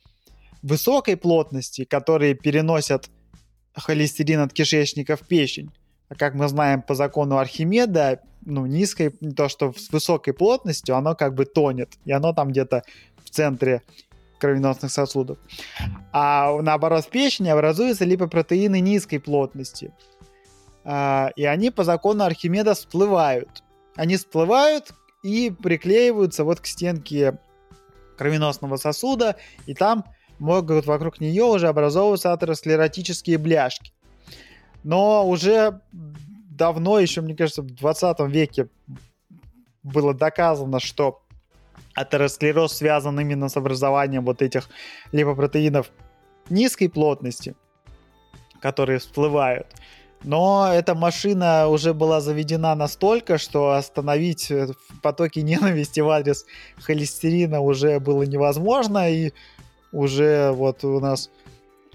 высокой 0.62 1.16
плотности, 1.16 1.84
которые 1.84 2.34
переносят 2.34 3.10
холестерин 3.74 4.40
от 4.40 4.52
кишечника 4.52 5.16
в 5.16 5.20
печень, 5.20 5.70
а 6.08 6.14
как 6.14 6.34
мы 6.34 6.48
знаем 6.48 6.82
по 6.82 6.94
закону 6.94 7.38
Архимеда, 7.38 8.20
ну, 8.44 8.66
низкой, 8.66 9.10
то, 9.36 9.48
что 9.48 9.72
с 9.72 9.90
высокой 9.90 10.32
плотностью, 10.32 10.96
оно 10.96 11.14
как 11.14 11.34
бы 11.34 11.44
тонет, 11.44 11.94
и 12.04 12.12
оно 12.12 12.32
там 12.32 12.48
где-то 12.50 12.82
в 13.24 13.30
центре 13.30 13.82
кровеносных 14.38 14.90
сосудов. 14.90 15.38
А 16.12 16.60
наоборот, 16.62 17.04
в 17.04 17.10
печени 17.10 17.48
образуются 17.48 18.04
липопротеины 18.04 18.80
низкой 18.80 19.18
плотности. 19.18 19.92
А, 20.84 21.30
и 21.36 21.44
они 21.44 21.70
по 21.70 21.84
закону 21.84 22.24
Архимеда 22.24 22.74
всплывают. 22.74 23.62
Они 23.96 24.16
всплывают 24.16 24.94
и 25.22 25.50
приклеиваются 25.50 26.44
вот 26.44 26.60
к 26.60 26.66
стенке 26.66 27.38
кровеносного 28.16 28.76
сосуда, 28.76 29.36
и 29.66 29.74
там 29.74 30.04
могут 30.38 30.86
вокруг 30.86 31.20
нее 31.20 31.44
уже 31.44 31.68
образовываться 31.68 32.32
атеросклеротические 32.32 33.38
бляшки. 33.38 33.92
Но 34.84 35.28
уже 35.28 35.80
давно, 35.92 36.98
еще, 36.98 37.20
мне 37.20 37.36
кажется, 37.36 37.62
в 37.62 37.66
20 37.66 38.20
веке 38.28 38.68
было 39.82 40.14
доказано, 40.14 40.80
что 40.80 41.22
атеросклероз 42.00 42.72
связан 42.72 43.18
именно 43.20 43.48
с 43.48 43.56
образованием 43.56 44.24
вот 44.24 44.42
этих 44.42 44.68
липопротеинов 45.12 45.90
низкой 46.50 46.88
плотности, 46.88 47.54
которые 48.60 48.98
всплывают. 48.98 49.66
Но 50.24 50.68
эта 50.72 50.94
машина 50.94 51.68
уже 51.68 51.94
была 51.94 52.20
заведена 52.20 52.74
настолько, 52.74 53.38
что 53.38 53.72
остановить 53.72 54.52
потоки 55.02 55.38
ненависти 55.40 56.00
в 56.00 56.08
адрес 56.08 56.44
холестерина 56.80 57.60
уже 57.60 58.00
было 58.00 58.24
невозможно, 58.24 59.08
и 59.08 59.32
уже 59.92 60.50
вот 60.52 60.84
у 60.84 60.98
нас 61.00 61.30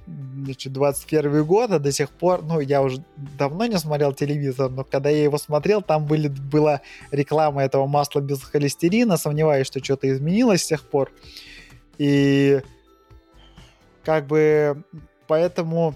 значит, 0.05 0.73
21 0.73 1.45
год, 1.45 1.71
а 1.71 1.79
до 1.79 1.91
сих 1.91 2.09
пор, 2.09 2.43
ну, 2.43 2.59
я 2.59 2.81
уже 2.81 3.03
давно 3.37 3.65
не 3.65 3.77
смотрел 3.77 4.13
телевизор, 4.13 4.69
но 4.69 4.83
когда 4.83 5.09
я 5.09 5.23
его 5.23 5.37
смотрел, 5.37 5.81
там 5.81 6.05
были, 6.05 6.27
была 6.27 6.81
реклама 7.11 7.63
этого 7.63 7.87
масла 7.87 8.19
без 8.19 8.43
холестерина, 8.43 9.17
сомневаюсь, 9.17 9.67
что 9.67 9.83
что-то 9.83 10.11
изменилось 10.11 10.63
с 10.63 10.67
тех 10.67 10.83
пор. 10.83 11.11
И 11.97 12.61
как 14.03 14.27
бы 14.27 14.83
поэтому, 15.27 15.95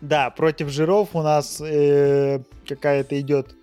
да, 0.00 0.30
против 0.30 0.68
жиров 0.68 1.10
у 1.12 1.22
нас 1.22 1.60
э, 1.60 2.40
какая-то 2.66 3.20
идет 3.20 3.54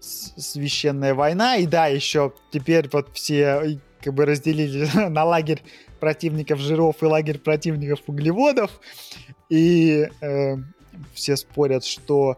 священная 0.00 1.14
война, 1.14 1.56
и 1.56 1.66
да, 1.66 1.86
еще 1.86 2.32
теперь 2.50 2.88
вот 2.92 3.08
все 3.14 3.78
как 4.02 4.14
бы 4.14 4.26
разделили 4.26 4.86
на 5.08 5.24
лагерь 5.24 5.62
противников 6.04 6.58
жиров 6.58 7.02
и 7.02 7.06
лагерь 7.06 7.38
противников 7.38 8.00
углеводов. 8.06 8.70
И 9.48 10.06
э, 10.20 10.56
все 11.14 11.36
спорят, 11.36 11.84
что 11.86 12.36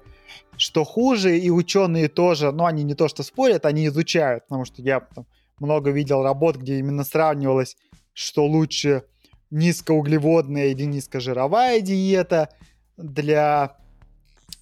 что 0.56 0.84
хуже, 0.84 1.36
и 1.36 1.50
ученые 1.50 2.08
тоже, 2.08 2.52
но 2.52 2.64
они 2.64 2.84
не 2.84 2.94
то 2.94 3.08
что 3.08 3.22
спорят, 3.24 3.66
они 3.66 3.88
изучают, 3.88 4.44
потому 4.44 4.64
что 4.64 4.80
я 4.80 5.00
там, 5.00 5.26
много 5.58 5.90
видел 5.90 6.22
работ, 6.22 6.56
где 6.56 6.78
именно 6.78 7.04
сравнивалось, 7.04 7.76
что 8.14 8.46
лучше 8.46 9.02
низкоуглеводная 9.50 10.68
или 10.68 10.84
низкожировая 10.84 11.80
диета 11.80 12.48
для, 12.96 13.76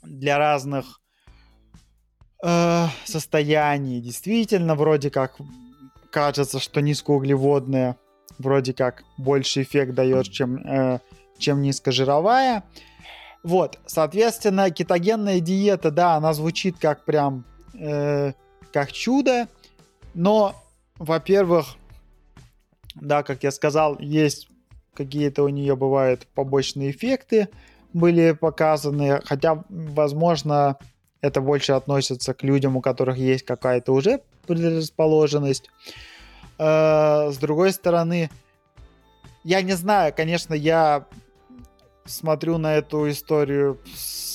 для 0.03 0.39
разных 0.39 1.01
э, 2.43 2.87
состояний. 3.05 4.01
Действительно, 4.01 4.75
вроде 4.75 5.11
как 5.11 5.37
кажется, 6.11 6.59
что 6.59 6.81
низкоуглеводная 6.81 7.97
вроде 8.39 8.73
как 8.73 9.05
больше 9.17 9.63
эффект 9.63 9.95
дает, 9.95 10.31
чем, 10.31 10.57
э, 10.57 10.99
чем 11.39 11.63
низкожировая. 11.63 12.65
Вот, 13.43 13.79
соответственно, 13.87 14.71
кетогенная 14.71 15.41
диета, 15.41 15.91
да, 15.91 16.15
она 16.15 16.33
звучит 16.33 16.77
как 16.79 17.05
прям 17.05 17.45
э, 17.79 18.33
как 18.73 18.93
чудо, 18.93 19.49
но, 20.15 20.55
во-первых, 20.97 21.77
да, 22.95 23.23
как 23.23 23.43
я 23.43 23.51
сказал, 23.51 23.99
есть 23.99 24.49
какие-то 24.95 25.43
у 25.43 25.49
нее 25.49 25.77
бывают 25.77 26.27
побочные 26.35 26.91
эффекты 26.91 27.49
были 27.95 28.33
показаны, 28.33 29.21
хотя, 29.25 29.65
возможно, 29.69 30.77
это 31.21 31.41
больше 31.41 31.73
относится 31.73 32.35
к 32.35 32.43
людям, 32.43 32.77
у 32.77 32.81
которых 32.83 33.17
есть 33.17 33.47
какая-то 33.47 33.93
уже 33.93 34.21
предрасположенность. 34.47 35.71
Э, 36.59 37.31
с 37.31 37.37
другой 37.39 37.73
стороны, 37.73 38.31
я 39.43 39.63
не 39.63 39.73
знаю, 39.73 40.13
конечно, 40.17 40.55
я 40.55 41.07
смотрю 42.07 42.59
на 42.59 42.75
эту 42.75 43.09
историю 43.11 43.79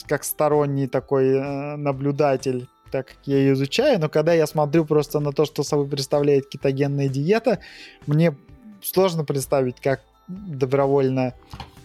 как 0.08 0.24
сторонний 0.24 0.88
такой 0.88 1.36
э, 1.36 1.76
наблюдатель, 1.76 2.68
так 2.92 3.08
как 3.08 3.18
я 3.26 3.38
ее 3.38 3.54
изучаю, 3.54 4.00
но 4.00 4.10
когда 4.10 4.34
я 4.34 4.48
смотрю 4.48 4.86
просто 4.86 5.20
на 5.20 5.32
то, 5.32 5.46
что 5.46 5.64
собой 5.64 5.88
представляет 5.88 6.50
кетогенная 6.50 7.08
диета, 7.10 7.60
мне 8.08 8.36
сложно 8.82 9.24
представить, 9.24 9.80
как 9.80 10.02
добровольно 10.28 11.34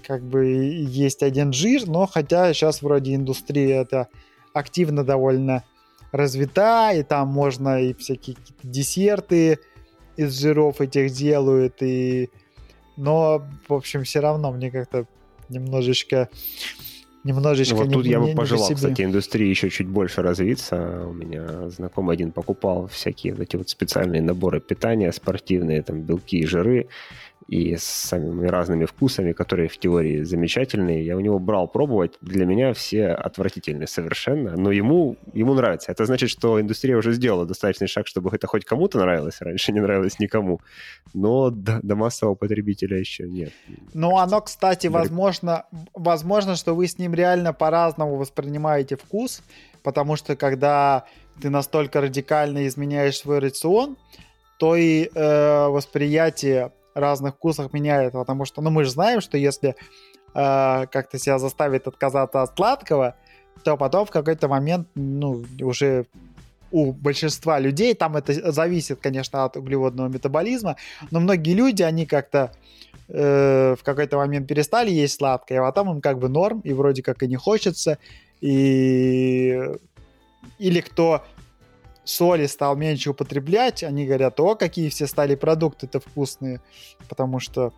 как 0.07 0.23
бы 0.23 0.44
есть 0.47 1.23
один 1.23 1.53
жир, 1.53 1.87
но 1.87 2.07
хотя 2.07 2.53
сейчас 2.53 2.83
вроде 2.83 3.14
индустрия 3.14 3.83
это 3.83 4.09
активно 4.53 5.05
довольно 5.05 5.64
развита, 6.12 6.92
и 6.92 7.03
там 7.03 7.29
можно 7.29 7.81
и 7.83 7.94
всякие 7.94 8.37
десерты, 8.62 9.59
из 10.16 10.38
жиров 10.38 10.81
этих 10.81 11.12
делают, 11.12 11.83
и... 11.83 12.31
Но, 12.96 13.44
в 13.68 13.74
общем, 13.74 14.05
все 14.05 14.20
равно 14.20 14.53
мне 14.53 14.70
как-то 14.70 15.07
немножечко 15.48 16.29
немножечко 17.24 17.74
вот 17.77 17.87
не, 17.88 17.92
тут 17.94 18.07
я 18.07 18.20
бы 18.20 18.35
пожелал, 18.35 18.70
кстати, 18.72 19.03
индустрии 19.03 19.48
еще 19.48 19.70
чуть 19.70 19.88
больше 19.88 20.22
развиться. 20.22 21.05
У 21.07 21.12
меня 21.12 21.70
знакомый 21.70 22.14
один 22.14 22.31
покупал 22.31 22.87
всякие 22.87 23.33
вот 23.33 23.42
эти 23.42 23.57
вот 23.57 23.68
специальные 23.68 24.22
наборы 24.22 24.61
питания 24.61 25.11
спортивные, 25.11 25.83
там 25.83 26.03
белки 26.03 26.38
и 26.38 26.46
жиры 26.46 26.88
и 27.49 27.77
с 27.77 27.85
самыми 27.85 28.47
разными 28.47 28.87
вкусами, 28.87 29.33
которые 29.33 29.69
в 29.69 29.79
теории 29.79 30.23
замечательные. 30.23 31.05
Я 31.05 31.17
у 31.17 31.21
него 31.21 31.39
брал 31.39 31.69
пробовать. 31.69 32.15
Для 32.21 32.47
меня 32.47 32.73
все 32.73 33.09
отвратительные 33.09 33.87
совершенно, 33.87 34.57
но 34.57 34.73
ему, 34.73 35.17
ему 35.35 35.55
нравится. 35.55 35.93
Это 35.93 36.07
значит, 36.07 36.31
что 36.31 36.61
индустрия 36.61 36.97
уже 36.97 37.13
сделала 37.13 37.45
достаточный 37.45 37.89
шаг, 37.89 38.07
чтобы 38.07 38.31
это 38.33 38.47
хоть 38.47 38.65
кому-то 38.65 38.99
нравилось. 38.99 39.41
Раньше 39.41 39.73
не 39.73 39.81
нравилось 39.81 40.19
никому. 40.19 40.61
Но 41.13 41.51
до, 41.51 41.81
до 41.83 41.97
массового 41.97 42.35
потребителя 42.35 42.99
еще 42.99 43.29
нет. 43.29 43.53
Ну, 43.93 44.17
оно, 44.17 44.41
кстати, 44.41 44.87
возможно, 44.87 45.67
возможно, 45.93 46.57
что 46.57 46.75
вы 46.75 46.87
с 46.87 46.99
ним 46.99 47.15
реально 47.15 47.53
по-разному 47.53 48.17
воспринимаете 48.17 48.97
вкус, 48.97 49.43
потому 49.83 50.17
что 50.17 50.35
когда 50.35 51.05
ты 51.43 51.51
настолько 51.51 52.01
радикально 52.01 52.67
изменяешь 52.67 53.19
свой 53.19 53.41
рацион, 53.41 53.97
то 54.59 54.77
и 54.77 55.11
э, 55.13 55.67
восприятие 55.69 56.73
разных 56.95 57.35
вкусах 57.35 57.73
меняет, 57.73 58.13
потому 58.13 58.45
что, 58.45 58.63
ну, 58.63 58.71
мы 58.71 58.85
же 58.85 58.91
знаем, 58.91 59.21
что 59.21 59.37
если 59.37 59.77
э, 60.35 60.87
как-то 60.87 61.19
себя 61.19 61.39
заставит 61.39 61.87
отказаться 61.87 62.43
от 62.43 62.57
сладкого, 62.57 63.17
то 63.63 63.77
потом 63.77 64.07
в 64.07 64.11
какой-то 64.11 64.49
момент, 64.49 64.89
ну, 64.95 65.45
уже 65.61 66.07
у 66.71 66.93
большинства 66.93 67.61
людей, 67.61 67.95
там 67.95 68.17
это 68.17 68.51
зависит, 68.51 68.99
конечно, 69.01 69.45
от 69.45 69.57
углеводного 69.57 70.09
метаболизма, 70.09 70.77
но 71.11 71.21
многие 71.21 71.55
люди, 71.55 71.83
они 71.83 72.05
как-то 72.05 72.53
э, 73.09 73.77
в 73.79 73.85
какой-то 73.85 74.17
момент 74.17 74.49
перестали 74.49 74.91
есть 74.91 75.19
сладкое, 75.19 75.61
а 75.61 75.67
потом 75.67 75.93
им 75.93 76.01
как 76.01 76.19
бы 76.19 76.29
норм, 76.29 76.61
и 76.61 76.73
вроде 76.73 77.03
как 77.03 77.23
и 77.23 77.29
не 77.29 77.37
хочется, 77.37 77.99
и 78.41 79.61
или 80.59 80.81
кто 80.81 81.25
соли 82.05 82.47
стал 82.47 82.77
меньше 82.77 83.11
употреблять, 83.11 83.83
они 83.83 84.07
говорят, 84.07 84.38
о, 84.40 84.55
какие 84.55 84.88
все 84.88 85.07
стали 85.07 85.35
продукты-то 85.35 86.01
вкусные, 86.01 86.61
потому 87.09 87.40
что 87.40 87.73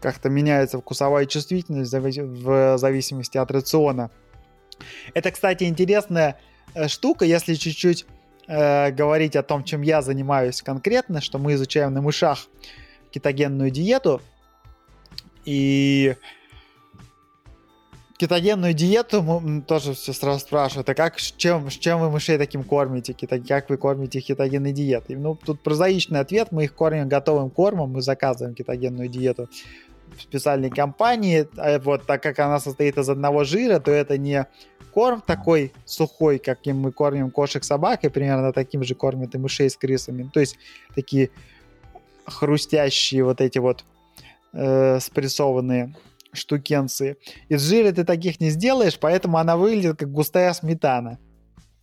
как-то 0.00 0.28
меняется 0.30 0.78
вкусовая 0.78 1.26
чувствительность 1.26 1.92
в 1.92 2.78
зависимости 2.78 3.36
от 3.36 3.50
рациона. 3.50 4.10
Это, 5.14 5.30
кстати, 5.30 5.64
интересная 5.64 6.38
э, 6.74 6.88
штука, 6.88 7.24
если 7.24 7.54
чуть-чуть 7.54 8.06
э, 8.46 8.90
говорить 8.92 9.36
о 9.36 9.42
том, 9.42 9.64
чем 9.64 9.82
я 9.82 10.02
занимаюсь 10.02 10.62
конкретно, 10.62 11.20
что 11.20 11.38
мы 11.38 11.54
изучаем 11.54 11.92
на 11.92 12.02
мышах 12.02 12.46
кетогенную 13.10 13.70
диету. 13.70 14.22
И 15.44 16.14
кетогенную 18.18 18.74
диету 18.74 19.62
тоже 19.66 19.94
все 19.94 20.12
сразу 20.12 20.40
спрашивают, 20.40 20.88
а 20.88 20.94
как, 20.94 21.20
с 21.20 21.32
чем, 21.36 21.70
с 21.70 21.74
чем 21.74 22.00
вы 22.00 22.10
мышей 22.10 22.36
таким 22.36 22.64
кормите, 22.64 23.14
как 23.46 23.70
вы 23.70 23.76
кормите 23.76 24.20
кетогенной 24.20 24.72
диетой? 24.72 25.16
Ну, 25.16 25.36
тут 25.36 25.60
прозаичный 25.60 26.20
ответ, 26.20 26.48
мы 26.50 26.64
их 26.64 26.74
кормим 26.74 27.08
готовым 27.08 27.48
кормом, 27.48 27.92
мы 27.92 28.02
заказываем 28.02 28.54
кетогенную 28.56 29.08
диету 29.08 29.48
в 30.16 30.20
специальной 30.20 30.68
компании, 30.68 31.46
а 31.56 31.78
вот 31.78 32.06
так 32.06 32.22
как 32.22 32.38
она 32.40 32.58
состоит 32.58 32.98
из 32.98 33.08
одного 33.08 33.44
жира, 33.44 33.78
то 33.78 33.92
это 33.92 34.18
не 34.18 34.46
корм 34.92 35.20
такой 35.20 35.72
сухой, 35.84 36.38
каким 36.40 36.80
мы 36.80 36.90
кормим 36.90 37.30
кошек, 37.30 37.62
собак, 37.62 38.04
и 38.04 38.08
примерно 38.08 38.52
таким 38.52 38.82
же 38.82 38.96
кормят 38.96 39.34
и 39.36 39.38
мышей 39.38 39.70
с 39.70 39.76
крысами. 39.76 40.28
То 40.34 40.40
есть 40.40 40.58
такие 40.96 41.30
хрустящие 42.26 43.22
вот 43.22 43.40
эти 43.40 43.58
вот 43.58 43.84
э, 44.52 44.98
спрессованные 44.98 45.94
штукенцы. 46.38 47.16
Из 47.48 47.62
жира 47.62 47.92
ты 47.92 48.04
таких 48.04 48.40
не 48.40 48.50
сделаешь, 48.50 48.98
поэтому 48.98 49.38
она 49.38 49.56
выглядит 49.56 49.98
как 49.98 50.10
густая 50.10 50.52
сметана. 50.52 51.18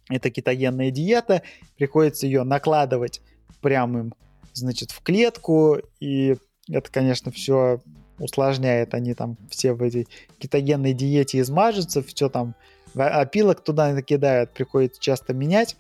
Это 0.09 0.29
кетогенная 0.29 0.91
диета, 0.91 1.41
приходится 1.77 2.25
ее 2.27 2.43
накладывать 2.43 3.21
прямым, 3.61 4.13
значит, 4.53 4.91
в 4.91 5.01
клетку, 5.01 5.79
и 5.99 6.35
это, 6.69 6.91
конечно, 6.91 7.31
все 7.31 7.81
усложняет. 8.19 8.93
Они 8.93 9.13
там 9.13 9.37
все 9.49 9.73
в 9.73 9.81
этой 9.81 10.07
кетогенной 10.37 10.93
диете 10.93 11.39
измажутся, 11.39 12.03
все 12.03 12.29
там 12.29 12.55
опилок 12.95 13.63
туда 13.63 13.91
накидают, 13.91 14.53
приходится 14.53 15.01
часто 15.01 15.33
менять. 15.33 15.75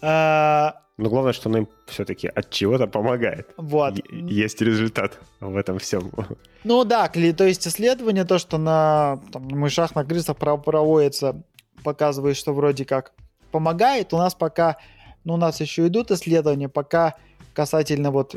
А, 0.00 0.81
но 0.98 1.08
главное, 1.08 1.32
что 1.32 1.48
он 1.48 1.56
им 1.56 1.68
все-таки 1.86 2.28
от 2.28 2.50
чего-то 2.50 2.86
помогает. 2.86 3.48
Вот. 3.56 3.94
Есть 4.10 4.60
результат 4.60 5.18
в 5.40 5.56
этом 5.56 5.78
всем. 5.78 6.10
Ну 6.64 6.84
да, 6.84 7.08
то 7.08 7.44
есть 7.44 7.66
исследование, 7.66 8.24
то, 8.24 8.38
что 8.38 8.56
на 8.56 9.18
там, 9.32 9.42
мышах, 9.48 9.96
на 9.96 10.04
крысах 10.04 10.36
проводится, 10.36 11.42
показывает, 11.82 12.36
что 12.36 12.52
вроде 12.52 12.84
как 12.84 13.12
помогает. 13.50 14.12
У 14.12 14.16
нас 14.16 14.36
пока, 14.36 14.76
ну 15.24 15.34
у 15.34 15.36
нас 15.36 15.60
еще 15.60 15.88
идут 15.88 16.12
исследования, 16.12 16.68
пока 16.68 17.16
касательно 17.52 18.12
вот 18.12 18.36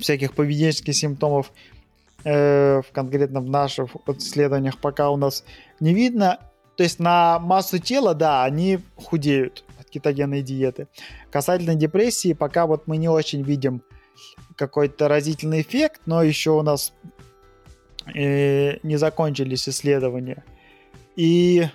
всяких 0.00 0.32
поведенческих 0.32 0.94
симптомов 0.94 1.52
э, 2.24 2.80
конкретно 2.92 3.40
в 3.40 3.50
наших 3.50 3.90
исследованиях 4.06 4.78
пока 4.78 5.10
у 5.10 5.18
нас 5.18 5.44
не 5.78 5.92
видно. 5.92 6.38
То 6.76 6.84
есть 6.84 6.98
на 6.98 7.38
массу 7.38 7.78
тела, 7.78 8.14
да, 8.14 8.44
они 8.44 8.78
худеют 8.96 9.62
кетогенной 9.92 10.42
диеты. 10.42 10.88
Касательно 11.30 11.74
депрессии, 11.74 12.32
пока 12.32 12.66
вот 12.66 12.86
мы 12.86 12.96
не 12.96 13.08
очень 13.08 13.42
видим 13.42 13.82
какой-то 14.56 15.08
разительный 15.08 15.62
эффект, 15.62 16.02
но 16.06 16.22
еще 16.22 16.50
у 16.50 16.62
нас 16.62 16.92
э, 18.14 18.78
не 18.82 18.96
закончились 18.96 19.68
исследования. 19.68 20.44
И 21.16 21.66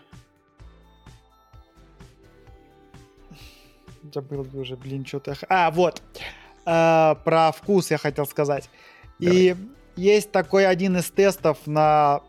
забыл 4.14 4.48
уже, 4.54 4.76
блин, 4.76 5.06
что-то... 5.06 5.38
А, 5.50 5.72
вот. 5.72 6.02
А, 6.66 7.16
про 7.24 7.52
вкус 7.52 7.92
я 7.92 7.98
хотел 7.98 8.26
сказать. 8.26 8.70
Давай. 9.20 9.36
И 9.36 9.56
есть 9.96 10.32
такой 10.32 10.68
один 10.68 10.98
из 10.98 11.10
тестов 11.10 11.60
на, 11.66 12.22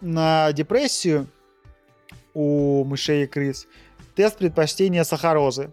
на 0.00 0.52
депрессию 0.52 1.26
у 2.34 2.84
мышей 2.84 3.24
и 3.24 3.26
крыс. 3.26 3.66
Тест 4.16 4.38
предпочтения 4.38 5.04
сахарозы. 5.04 5.72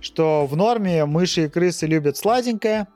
Что 0.00 0.46
в 0.46 0.56
норме 0.56 1.04
мыши 1.04 1.44
и 1.44 1.48
крысы 1.48 1.86
любят 1.86 2.16
сладенькое. 2.16 2.88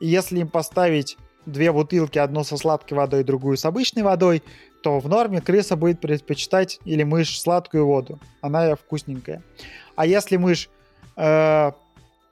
И 0.00 0.08
если 0.08 0.40
им 0.40 0.48
поставить 0.48 1.18
две 1.44 1.70
бутылки, 1.70 2.18
одну 2.18 2.42
со 2.42 2.56
сладкой 2.56 2.96
водой, 2.96 3.24
другую 3.24 3.56
с 3.58 3.64
обычной 3.66 4.02
водой, 4.02 4.42
то 4.82 4.98
в 5.00 5.08
норме 5.08 5.40
крыса 5.40 5.76
будет 5.76 6.00
предпочитать 6.00 6.80
или 6.84 7.02
мышь 7.02 7.38
сладкую 7.38 7.86
воду. 7.86 8.18
Она 8.40 8.74
вкусненькая. 8.74 9.42
А 9.96 10.06
если 10.06 10.38
мышь 10.38 10.70
э, 11.16 11.72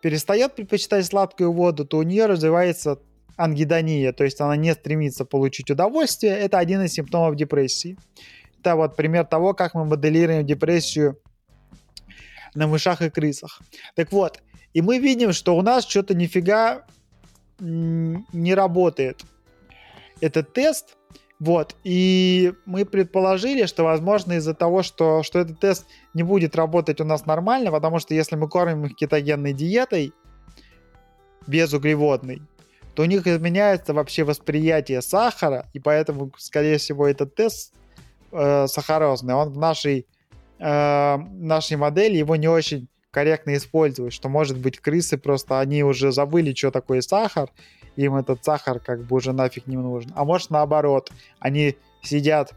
перестает 0.00 0.54
предпочитать 0.54 1.06
сладкую 1.06 1.52
воду, 1.52 1.84
то 1.84 1.98
у 1.98 2.02
нее 2.02 2.26
развивается 2.26 2.98
ангидония, 3.36 4.12
то 4.12 4.24
есть 4.24 4.40
она 4.40 4.56
не 4.56 4.72
стремится 4.74 5.24
получить 5.24 5.70
удовольствие. 5.70 6.32
Это 6.32 6.58
один 6.58 6.82
из 6.82 6.92
симптомов 6.92 7.36
депрессии. 7.36 7.96
Это 8.58 8.76
вот 8.76 8.96
пример 8.96 9.24
того, 9.26 9.54
как 9.54 9.74
мы 9.74 9.84
моделируем 9.84 10.44
депрессию 10.46 11.18
на 12.54 12.66
мышах 12.66 13.02
и 13.02 13.10
крысах. 13.10 13.60
Так 13.94 14.12
вот, 14.12 14.40
и 14.72 14.82
мы 14.82 14.98
видим, 14.98 15.32
что 15.32 15.56
у 15.56 15.62
нас 15.62 15.86
что-то 15.86 16.14
нифига 16.14 16.84
не 17.58 18.54
работает 18.54 19.24
этот 20.20 20.52
тест, 20.52 20.96
вот, 21.38 21.74
и 21.84 22.52
мы 22.66 22.84
предположили, 22.84 23.64
что, 23.64 23.84
возможно, 23.84 24.34
из-за 24.34 24.54
того, 24.54 24.82
что, 24.82 25.22
что 25.22 25.38
этот 25.38 25.58
тест 25.58 25.86
не 26.12 26.22
будет 26.22 26.54
работать 26.54 27.00
у 27.00 27.04
нас 27.04 27.24
нормально, 27.24 27.70
потому 27.70 27.98
что 27.98 28.14
если 28.14 28.36
мы 28.36 28.48
кормим 28.48 28.84
их 28.84 28.94
кетогенной 28.94 29.54
диетой, 29.54 30.12
безуглеводной, 31.46 32.42
то 32.94 33.02
у 33.02 33.06
них 33.06 33.26
изменяется 33.26 33.94
вообще 33.94 34.24
восприятие 34.24 35.00
сахара, 35.00 35.66
и 35.72 35.80
поэтому, 35.80 36.32
скорее 36.36 36.76
всего, 36.76 37.06
этот 37.06 37.34
тест 37.34 37.72
э, 38.32 38.66
сахарозный, 38.66 39.34
он 39.34 39.50
в 39.50 39.58
нашей, 39.58 40.06
э, 40.60 41.16
нашей 41.16 41.76
модели 41.76 42.16
его 42.16 42.36
не 42.36 42.48
очень 42.48 42.88
корректно 43.10 43.56
использовать, 43.56 44.12
что, 44.12 44.28
может 44.28 44.58
быть, 44.58 44.78
крысы 44.78 45.18
просто, 45.18 45.58
они 45.58 45.82
уже 45.82 46.12
забыли, 46.12 46.54
что 46.54 46.70
такое 46.70 47.00
сахар, 47.00 47.50
им 47.96 48.14
этот 48.16 48.44
сахар 48.44 48.78
как 48.78 49.02
бы 49.04 49.16
уже 49.16 49.32
нафиг 49.32 49.66
не 49.66 49.76
нужен. 49.76 50.12
А 50.14 50.24
может 50.24 50.50
наоборот, 50.50 51.10
они 51.40 51.76
сидят 52.02 52.54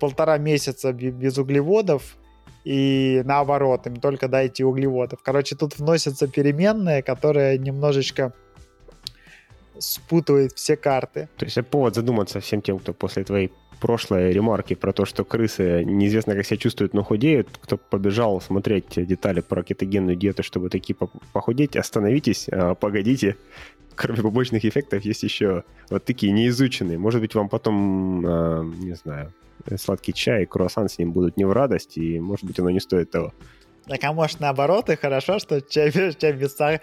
полтора 0.00 0.38
месяца 0.38 0.92
без 0.92 1.38
углеводов, 1.38 2.16
и 2.64 3.22
наоборот, 3.24 3.86
им 3.86 3.96
только 3.96 4.28
дайте 4.28 4.64
углеводов. 4.64 5.20
Короче, 5.22 5.56
тут 5.56 5.78
вносятся 5.78 6.26
переменные, 6.28 7.02
которые 7.02 7.56
немножечко 7.56 8.34
спутывают 9.78 10.52
все 10.54 10.76
карты. 10.76 11.28
То 11.36 11.44
есть 11.44 11.56
это 11.56 11.68
повод 11.68 11.94
задуматься 11.94 12.40
всем 12.40 12.62
тем, 12.62 12.78
кто 12.78 12.92
после 12.92 13.24
твоей 13.24 13.52
прошлой 13.80 14.32
ремарки 14.32 14.74
про 14.74 14.92
то, 14.92 15.04
что 15.04 15.24
крысы 15.24 15.84
неизвестно 15.84 16.34
как 16.34 16.44
себя 16.44 16.56
чувствуют, 16.56 16.94
но 16.94 17.04
худеют, 17.04 17.48
кто 17.60 17.76
побежал 17.76 18.40
смотреть 18.40 18.86
детали 18.96 19.40
про 19.40 19.62
кетогенную 19.62 20.16
диету, 20.16 20.42
чтобы 20.42 20.68
такие 20.68 20.96
похудеть, 21.32 21.76
остановитесь, 21.76 22.48
а, 22.50 22.74
погодите, 22.74 23.36
кроме 23.94 24.22
побочных 24.22 24.64
эффектов, 24.64 25.04
есть 25.04 25.22
еще 25.22 25.64
вот 25.90 26.04
такие 26.04 26.32
неизученные. 26.32 26.98
Может 26.98 27.20
быть, 27.20 27.34
вам 27.34 27.48
потом, 27.48 28.26
э, 28.26 28.64
не 28.78 28.94
знаю, 28.94 29.32
сладкий 29.76 30.12
чай, 30.12 30.46
круассан 30.46 30.88
с 30.88 30.98
ним 30.98 31.12
будут 31.12 31.36
не 31.36 31.44
в 31.44 31.52
радость, 31.52 31.98
и, 31.98 32.20
может 32.20 32.44
быть, 32.44 32.58
оно 32.60 32.70
не 32.70 32.80
стоит 32.80 33.10
того. 33.10 33.32
Так, 33.88 34.04
а 34.04 34.12
может 34.12 34.40
наоборот, 34.40 34.90
и 34.90 34.96
хорошо, 34.96 35.38
что 35.38 35.60
чай, 35.60 35.90
чай 36.18 36.32
без 36.32 36.54
сахара, 36.54 36.80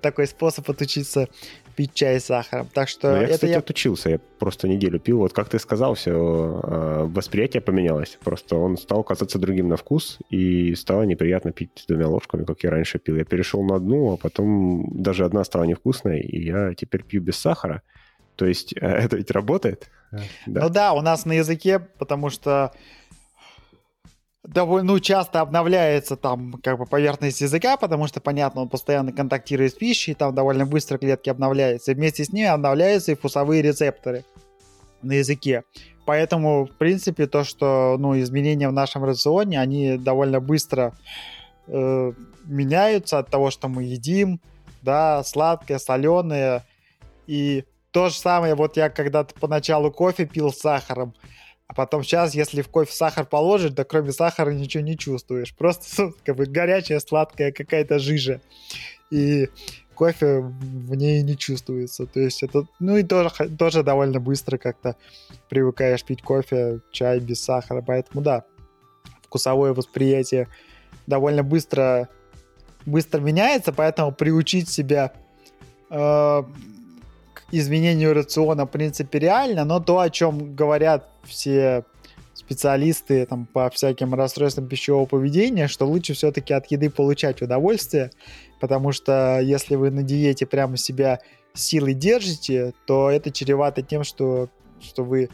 такой 0.00 0.26
способ 0.26 0.68
отучиться 0.68 1.28
пить 1.76 1.94
чай 1.94 2.20
с 2.20 2.24
сахаром. 2.24 2.68
Так 2.74 2.88
что 2.88 3.12
Но 3.12 3.16
я, 3.18 3.22
это 3.22 3.34
кстати, 3.34 3.50
я... 3.52 3.58
отучился, 3.58 4.10
я 4.10 4.20
просто 4.38 4.68
неделю 4.68 4.98
пил. 4.98 5.18
Вот 5.18 5.32
как 5.32 5.48
ты 5.48 5.58
сказал, 5.58 5.94
все, 5.94 6.12
а, 6.12 7.04
восприятие 7.06 7.60
поменялось. 7.60 8.18
Просто 8.22 8.56
он 8.56 8.76
стал 8.76 9.04
казаться 9.04 9.38
другим 9.38 9.68
на 9.68 9.76
вкус, 9.76 10.18
и 10.28 10.74
стало 10.74 11.04
неприятно 11.04 11.52
пить 11.52 11.84
двумя 11.88 12.08
ложками, 12.08 12.44
как 12.44 12.62
я 12.64 12.70
раньше 12.70 12.98
пил. 12.98 13.16
Я 13.16 13.24
перешел 13.24 13.62
на 13.62 13.76
одну, 13.76 14.12
а 14.12 14.16
потом 14.16 14.90
даже 14.90 15.24
одна 15.24 15.44
стала 15.44 15.64
невкусной, 15.64 16.20
и 16.20 16.44
я 16.44 16.74
теперь 16.74 17.04
пью 17.04 17.22
без 17.22 17.36
сахара. 17.36 17.82
То 18.36 18.46
есть 18.46 18.72
это 18.76 19.16
ведь 19.16 19.30
работает? 19.30 19.88
Да. 20.46 20.62
Ну 20.62 20.68
да, 20.70 20.92
у 20.92 21.00
нас 21.00 21.24
на 21.24 21.32
языке, 21.32 21.78
потому 21.78 22.30
что 22.30 22.72
довольно 24.44 24.94
ну, 24.94 25.00
часто 25.00 25.40
обновляется 25.40 26.16
там 26.16 26.54
как 26.62 26.78
бы 26.78 26.86
поверхность 26.86 27.40
языка, 27.40 27.76
потому 27.76 28.06
что, 28.06 28.20
понятно, 28.20 28.62
он 28.62 28.68
постоянно 28.68 29.12
контактирует 29.12 29.72
с 29.72 29.74
пищей, 29.74 30.14
там 30.14 30.34
довольно 30.34 30.66
быстро 30.66 30.98
клетки 30.98 31.28
обновляются, 31.28 31.92
и 31.92 31.94
вместе 31.94 32.24
с 32.24 32.32
ними 32.32 32.48
обновляются 32.48 33.12
и 33.12 33.14
вкусовые 33.14 33.62
рецепторы 33.62 34.24
на 35.02 35.12
языке. 35.12 35.64
Поэтому, 36.06 36.66
в 36.66 36.72
принципе, 36.72 37.26
то, 37.26 37.44
что 37.44 37.96
ну, 37.98 38.18
изменения 38.18 38.68
в 38.68 38.72
нашем 38.72 39.04
рационе, 39.04 39.60
они 39.60 39.96
довольно 39.96 40.40
быстро 40.40 40.94
э, 41.66 42.12
меняются 42.44 43.18
от 43.18 43.28
того, 43.28 43.50
что 43.50 43.68
мы 43.68 43.84
едим, 43.84 44.40
да, 44.82 45.22
сладкое, 45.22 45.78
соленое. 45.78 46.64
И 47.26 47.64
то 47.92 48.08
же 48.08 48.16
самое, 48.16 48.54
вот 48.54 48.76
я 48.76 48.88
когда-то 48.88 49.34
поначалу 49.38 49.92
кофе 49.92 50.26
пил 50.26 50.52
с 50.52 50.58
сахаром, 50.58 51.14
а 51.70 51.72
потом 51.72 52.02
сейчас, 52.02 52.34
если 52.34 52.62
в 52.62 52.68
кофе 52.68 52.92
сахар 52.92 53.24
положить, 53.24 53.74
да 53.74 53.84
кроме 53.84 54.10
сахара 54.10 54.50
ничего 54.50 54.82
не 54.82 54.98
чувствуешь. 54.98 55.54
Просто 55.54 56.10
как 56.24 56.34
бы 56.34 56.46
горячая, 56.46 56.98
сладкая 56.98 57.52
какая-то 57.52 58.00
жижа. 58.00 58.40
И 59.12 59.48
кофе 59.94 60.40
в 60.40 60.94
ней 60.96 61.22
не 61.22 61.38
чувствуется. 61.38 62.06
То 62.06 62.18
есть 62.18 62.42
это, 62.42 62.66
ну 62.80 62.96
и 62.96 63.04
тоже, 63.04 63.30
тоже 63.56 63.84
довольно 63.84 64.18
быстро 64.18 64.58
как-то 64.58 64.96
привыкаешь 65.48 66.02
пить 66.02 66.22
кофе, 66.22 66.80
чай 66.90 67.20
без 67.20 67.40
сахара. 67.40 67.84
Поэтому 67.86 68.20
да, 68.20 68.42
вкусовое 69.22 69.72
восприятие 69.72 70.48
довольно 71.06 71.44
быстро, 71.44 72.08
быстро 72.84 73.20
меняется, 73.20 73.72
поэтому 73.72 74.10
приучить 74.10 74.68
себя 74.68 75.12
э, 75.88 76.42
изменению 77.50 78.14
рациона, 78.14 78.66
в 78.66 78.70
принципе, 78.70 79.18
реально, 79.18 79.64
но 79.64 79.80
то, 79.80 79.98
о 79.98 80.10
чем 80.10 80.54
говорят 80.54 81.08
все 81.24 81.84
специалисты 82.34 83.26
там, 83.26 83.46
по 83.46 83.68
всяким 83.70 84.14
расстройствам 84.14 84.66
пищевого 84.66 85.06
поведения, 85.06 85.68
что 85.68 85.86
лучше 85.86 86.14
все-таки 86.14 86.54
от 86.54 86.70
еды 86.70 86.90
получать 86.90 87.42
удовольствие, 87.42 88.10
потому 88.60 88.92
что 88.92 89.40
если 89.40 89.76
вы 89.76 89.90
на 89.90 90.02
диете 90.02 90.46
прямо 90.46 90.76
себя 90.76 91.20
силой 91.54 91.94
держите, 91.94 92.72
то 92.86 93.10
это 93.10 93.30
чревато 93.30 93.82
тем, 93.82 94.04
что, 94.04 94.48
что 94.80 95.04
вы 95.04 95.28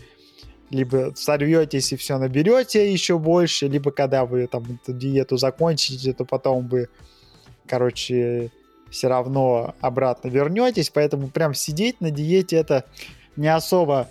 либо 0.70 1.12
сорветесь 1.14 1.92
и 1.92 1.96
все 1.96 2.18
наберете 2.18 2.92
еще 2.92 3.18
больше, 3.18 3.68
либо 3.68 3.90
когда 3.92 4.26
вы 4.26 4.46
там 4.46 4.64
эту 4.82 4.92
диету 4.92 5.36
закончите, 5.36 6.12
то 6.12 6.24
потом 6.24 6.68
вы, 6.68 6.88
короче, 7.66 8.50
все 8.96 9.08
равно 9.08 9.74
обратно 9.82 10.28
вернетесь, 10.28 10.88
поэтому 10.88 11.28
прям 11.28 11.52
сидеть 11.52 12.00
на 12.00 12.10
диете 12.10 12.56
это 12.56 12.84
не 13.36 13.48
особо 13.48 14.08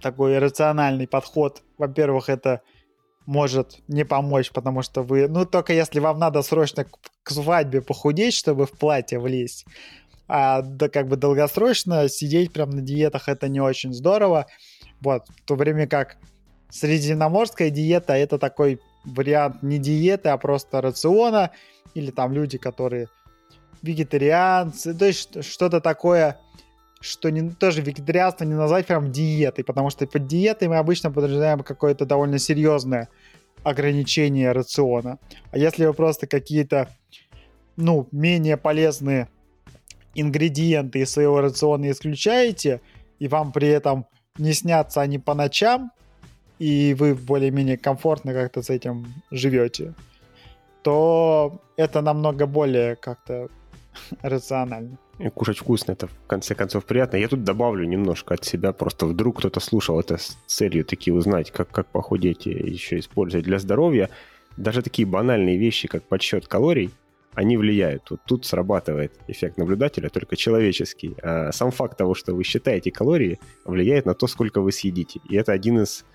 такой 0.00 0.38
рациональный 0.38 1.06
подход. 1.06 1.62
Во-первых, 1.78 2.28
это 2.28 2.62
может 3.24 3.78
не 3.86 4.04
помочь, 4.04 4.50
потому 4.50 4.82
что 4.82 5.02
вы, 5.02 5.28
ну 5.28 5.46
только 5.46 5.72
если 5.72 6.00
вам 6.00 6.18
надо 6.18 6.42
срочно 6.42 6.86
к, 7.22 7.30
свадьбе 7.30 7.82
похудеть, 7.82 8.34
чтобы 8.34 8.66
в 8.66 8.72
платье 8.72 9.18
влезть, 9.18 9.64
а 10.28 10.62
да 10.62 10.88
как 10.88 11.08
бы 11.08 11.16
долгосрочно 11.16 12.08
сидеть 12.08 12.52
прям 12.52 12.70
на 12.70 12.82
диетах 12.82 13.28
это 13.28 13.48
не 13.48 13.60
очень 13.60 13.92
здорово. 13.92 14.46
Вот, 15.00 15.22
в 15.28 15.44
то 15.44 15.54
время 15.54 15.86
как 15.86 16.16
средиземноморская 16.70 17.70
диета 17.70 18.14
это 18.14 18.38
такой 18.38 18.80
вариант 19.04 19.62
не 19.62 19.78
диеты, 19.78 20.30
а 20.30 20.36
просто 20.36 20.80
рациона, 20.80 21.52
или 21.94 22.10
там 22.10 22.32
люди, 22.32 22.58
которые 22.58 23.08
вегетарианцы, 23.86 24.94
то 24.94 25.06
есть 25.06 25.44
что-то 25.44 25.80
такое, 25.80 26.38
что 27.00 27.30
не, 27.30 27.50
тоже 27.50 27.82
вегетарианство 27.82 28.44
не 28.44 28.54
назвать 28.54 28.86
прям 28.86 29.12
диетой, 29.12 29.64
потому 29.64 29.90
что 29.90 30.06
под 30.06 30.26
диетой 30.26 30.68
мы 30.68 30.76
обычно 30.76 31.10
подразумеваем 31.10 31.60
какое-то 31.60 32.04
довольно 32.04 32.38
серьезное 32.38 33.08
ограничение 33.62 34.52
рациона. 34.52 35.18
А 35.50 35.58
если 35.58 35.86
вы 35.86 35.92
просто 35.92 36.26
какие-то, 36.26 36.88
ну, 37.76 38.08
менее 38.12 38.56
полезные 38.56 39.28
ингредиенты 40.14 41.00
из 41.00 41.10
своего 41.10 41.40
рациона 41.40 41.90
исключаете, 41.90 42.80
и 43.18 43.28
вам 43.28 43.52
при 43.52 43.68
этом 43.68 44.06
не 44.38 44.52
снятся 44.52 45.00
они 45.00 45.18
по 45.18 45.34
ночам, 45.34 45.90
и 46.58 46.94
вы 46.94 47.14
более-менее 47.14 47.76
комфортно 47.76 48.32
как-то 48.32 48.62
с 48.62 48.70
этим 48.70 49.06
живете, 49.30 49.94
то 50.82 51.60
это 51.76 52.00
намного 52.00 52.46
более 52.46 52.96
как-то 52.96 53.48
рационально. 54.22 54.98
И 55.18 55.28
кушать 55.30 55.58
вкусно, 55.58 55.92
это 55.92 56.08
в 56.08 56.26
конце 56.26 56.54
концов 56.54 56.84
приятно. 56.84 57.16
Я 57.16 57.28
тут 57.28 57.44
добавлю 57.44 57.86
немножко 57.86 58.34
от 58.34 58.44
себя, 58.44 58.72
просто 58.72 59.06
вдруг 59.06 59.38
кто-то 59.38 59.60
слушал 59.60 59.98
это 59.98 60.18
с 60.18 60.36
целью 60.46 60.84
таки 60.84 61.10
узнать, 61.10 61.50
как, 61.50 61.70
как 61.70 61.86
похудеть 61.86 62.46
и 62.46 62.50
еще 62.50 62.98
использовать 62.98 63.46
для 63.46 63.58
здоровья. 63.58 64.10
Даже 64.56 64.82
такие 64.82 65.06
банальные 65.06 65.58
вещи, 65.58 65.88
как 65.88 66.02
подсчет 66.02 66.46
калорий, 66.48 66.90
они 67.36 67.58
влияют. 67.58 68.10
Вот 68.10 68.20
тут 68.26 68.46
срабатывает 68.46 69.12
эффект 69.28 69.58
наблюдателя, 69.58 70.08
только 70.08 70.36
человеческий. 70.36 71.14
А 71.22 71.52
сам 71.52 71.70
факт 71.70 71.98
того, 71.98 72.14
что 72.14 72.34
вы 72.34 72.44
считаете 72.44 72.90
калории, 72.90 73.38
влияет 73.66 74.06
на 74.06 74.14
то, 74.14 74.26
сколько 74.26 74.62
вы 74.62 74.72
съедите. 74.72 75.20
И 75.28 75.36
это 75.36 75.52
один 75.52 75.82
из 75.82 76.06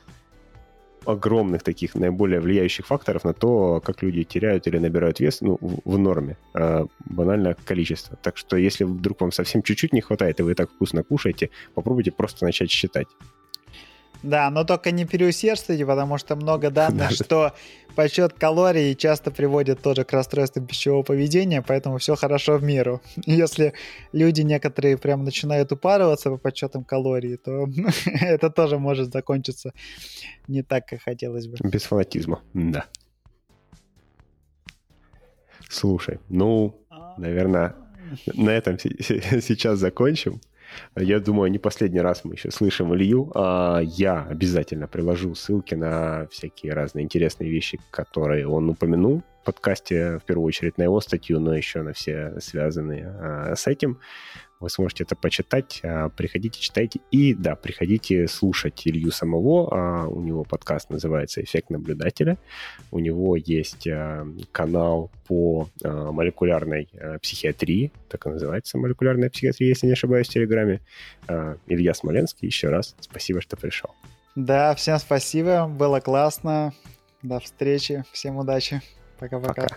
огромных 1.06 1.64
таких 1.64 1.96
наиболее 1.96 2.40
влияющих 2.40 2.86
факторов 2.88 3.24
на 3.24 3.34
то, 3.34 3.82
как 3.82 4.04
люди 4.04 4.24
теряют 4.24 4.68
или 4.68 4.78
набирают 4.78 5.20
вес 5.20 5.42
ну, 5.42 5.58
в, 5.60 5.98
норме. 5.98 6.38
А, 6.54 6.86
банальное 7.06 7.56
количество. 7.66 8.18
Так 8.22 8.38
что 8.38 8.58
если 8.58 8.84
вдруг 8.84 9.22
вам 9.22 9.32
совсем 9.32 9.64
чуть-чуть 9.64 9.94
не 9.94 10.02
хватает, 10.02 10.40
и 10.40 10.44
вы 10.44 10.56
так 10.56 10.70
вкусно 10.70 11.04
кушаете, 11.04 11.50
попробуйте 11.74 12.12
просто 12.12 12.46
начать 12.46 12.72
считать. 12.72 13.08
Да, 14.24 14.50
но 14.52 14.64
только 14.64 14.92
не 14.92 15.06
переусердствуйте, 15.06 15.86
потому 15.86 16.18
что 16.18 16.36
много 16.36 16.70
данных, 16.70 17.12
что 17.12 17.54
подсчет 17.96 18.34
калорий 18.34 18.96
часто 18.96 19.32
приводит 19.32 19.82
тоже 19.82 20.04
к 20.04 20.14
расстройству 20.14 20.62
пищевого 20.62 21.04
поведения, 21.04 21.62
поэтому 21.62 21.98
все 21.98 22.16
хорошо 22.16 22.58
в 22.58 22.64
меру. 22.64 23.02
Если 23.26 23.74
люди 24.14 24.42
некоторые 24.42 24.98
прям 24.98 25.24
начинают 25.24 25.72
упарываться 25.72 26.30
по 26.30 26.38
подсчетам 26.38 26.84
калорий, 26.84 27.38
то 27.38 27.68
это 28.22 28.50
тоже 28.50 28.78
может 28.78 29.12
закончиться 29.12 29.74
не 30.48 30.62
так, 30.62 30.86
как 30.86 31.02
хотелось 31.02 31.48
бы. 31.48 31.58
Без 31.64 31.84
фанатизма, 31.84 32.42
да. 32.54 32.86
Слушай, 35.70 36.20
ну, 36.30 36.76
а. 36.90 37.16
наверное, 37.18 37.76
на 38.34 38.50
этом 38.50 38.78
сейчас 38.80 39.80
закончим. 39.80 40.42
Я 40.96 41.20
думаю, 41.20 41.52
не 41.52 41.60
последний 41.60 42.02
раз 42.02 42.24
мы 42.24 42.34
еще 42.34 42.52
слышим 42.52 42.94
Илью. 42.96 43.32
А 43.36 43.80
я 43.80 44.24
обязательно 44.30 44.88
приложу 44.88 45.36
ссылки 45.36 45.76
на 45.76 46.28
всякие 46.28 46.74
разные 46.74 47.04
интересные 47.04 47.50
вещи, 47.50 47.80
которые 47.92 48.48
он 48.48 48.70
упомянул 48.70 49.24
в 49.42 49.46
подкасте, 49.46 50.20
в 50.20 50.24
первую 50.24 50.48
очередь 50.48 50.78
на 50.78 50.84
его 50.84 51.02
статью, 51.02 51.40
но 51.40 51.56
еще 51.56 51.82
на 51.82 51.94
все 51.94 52.40
связанные 52.40 53.08
а, 53.08 53.56
с 53.56 53.68
этим. 53.68 54.00
Вы 54.62 54.70
сможете 54.70 55.04
это 55.04 55.16
почитать. 55.16 55.82
А, 55.84 56.10
приходите, 56.10 56.60
читайте. 56.60 57.00
И 57.10 57.34
да, 57.34 57.56
приходите 57.56 58.28
слушать 58.28 58.84
Илью 58.86 59.12
самого. 59.12 59.68
А, 59.72 60.08
у 60.08 60.22
него 60.22 60.44
подкаст 60.44 60.92
называется 60.92 61.44
«Эффект 61.44 61.72
наблюдателя». 61.72 62.38
У 62.92 63.00
него 63.00 63.36
есть 63.36 63.88
а, 63.88 64.28
канал 64.52 65.10
по 65.28 65.68
молекулярной 65.84 66.90
психиатрии. 67.22 67.92
Так 68.08 68.28
и 68.28 68.30
называется 68.30 68.78
молекулярная 68.78 69.30
психиатрия, 69.30 69.70
если 69.70 69.88
не 69.88 69.94
ошибаюсь, 69.94 70.28
в 70.28 70.32
Телеграме. 70.32 70.82
Илья 71.68 71.94
Смоленский, 71.94 72.48
еще 72.48 72.70
раз 72.70 72.96
спасибо, 73.00 73.42
что 73.42 73.58
пришел. 73.58 73.92
Да, 74.36 74.76
всем 74.76 75.00
спасибо. 75.00 75.68
Было 75.68 76.00
классно. 76.02 76.74
До 77.24 77.40
встречи. 77.40 78.04
Всем 78.12 78.38
удачи. 78.38 78.82
Пока-пока. 79.20 79.68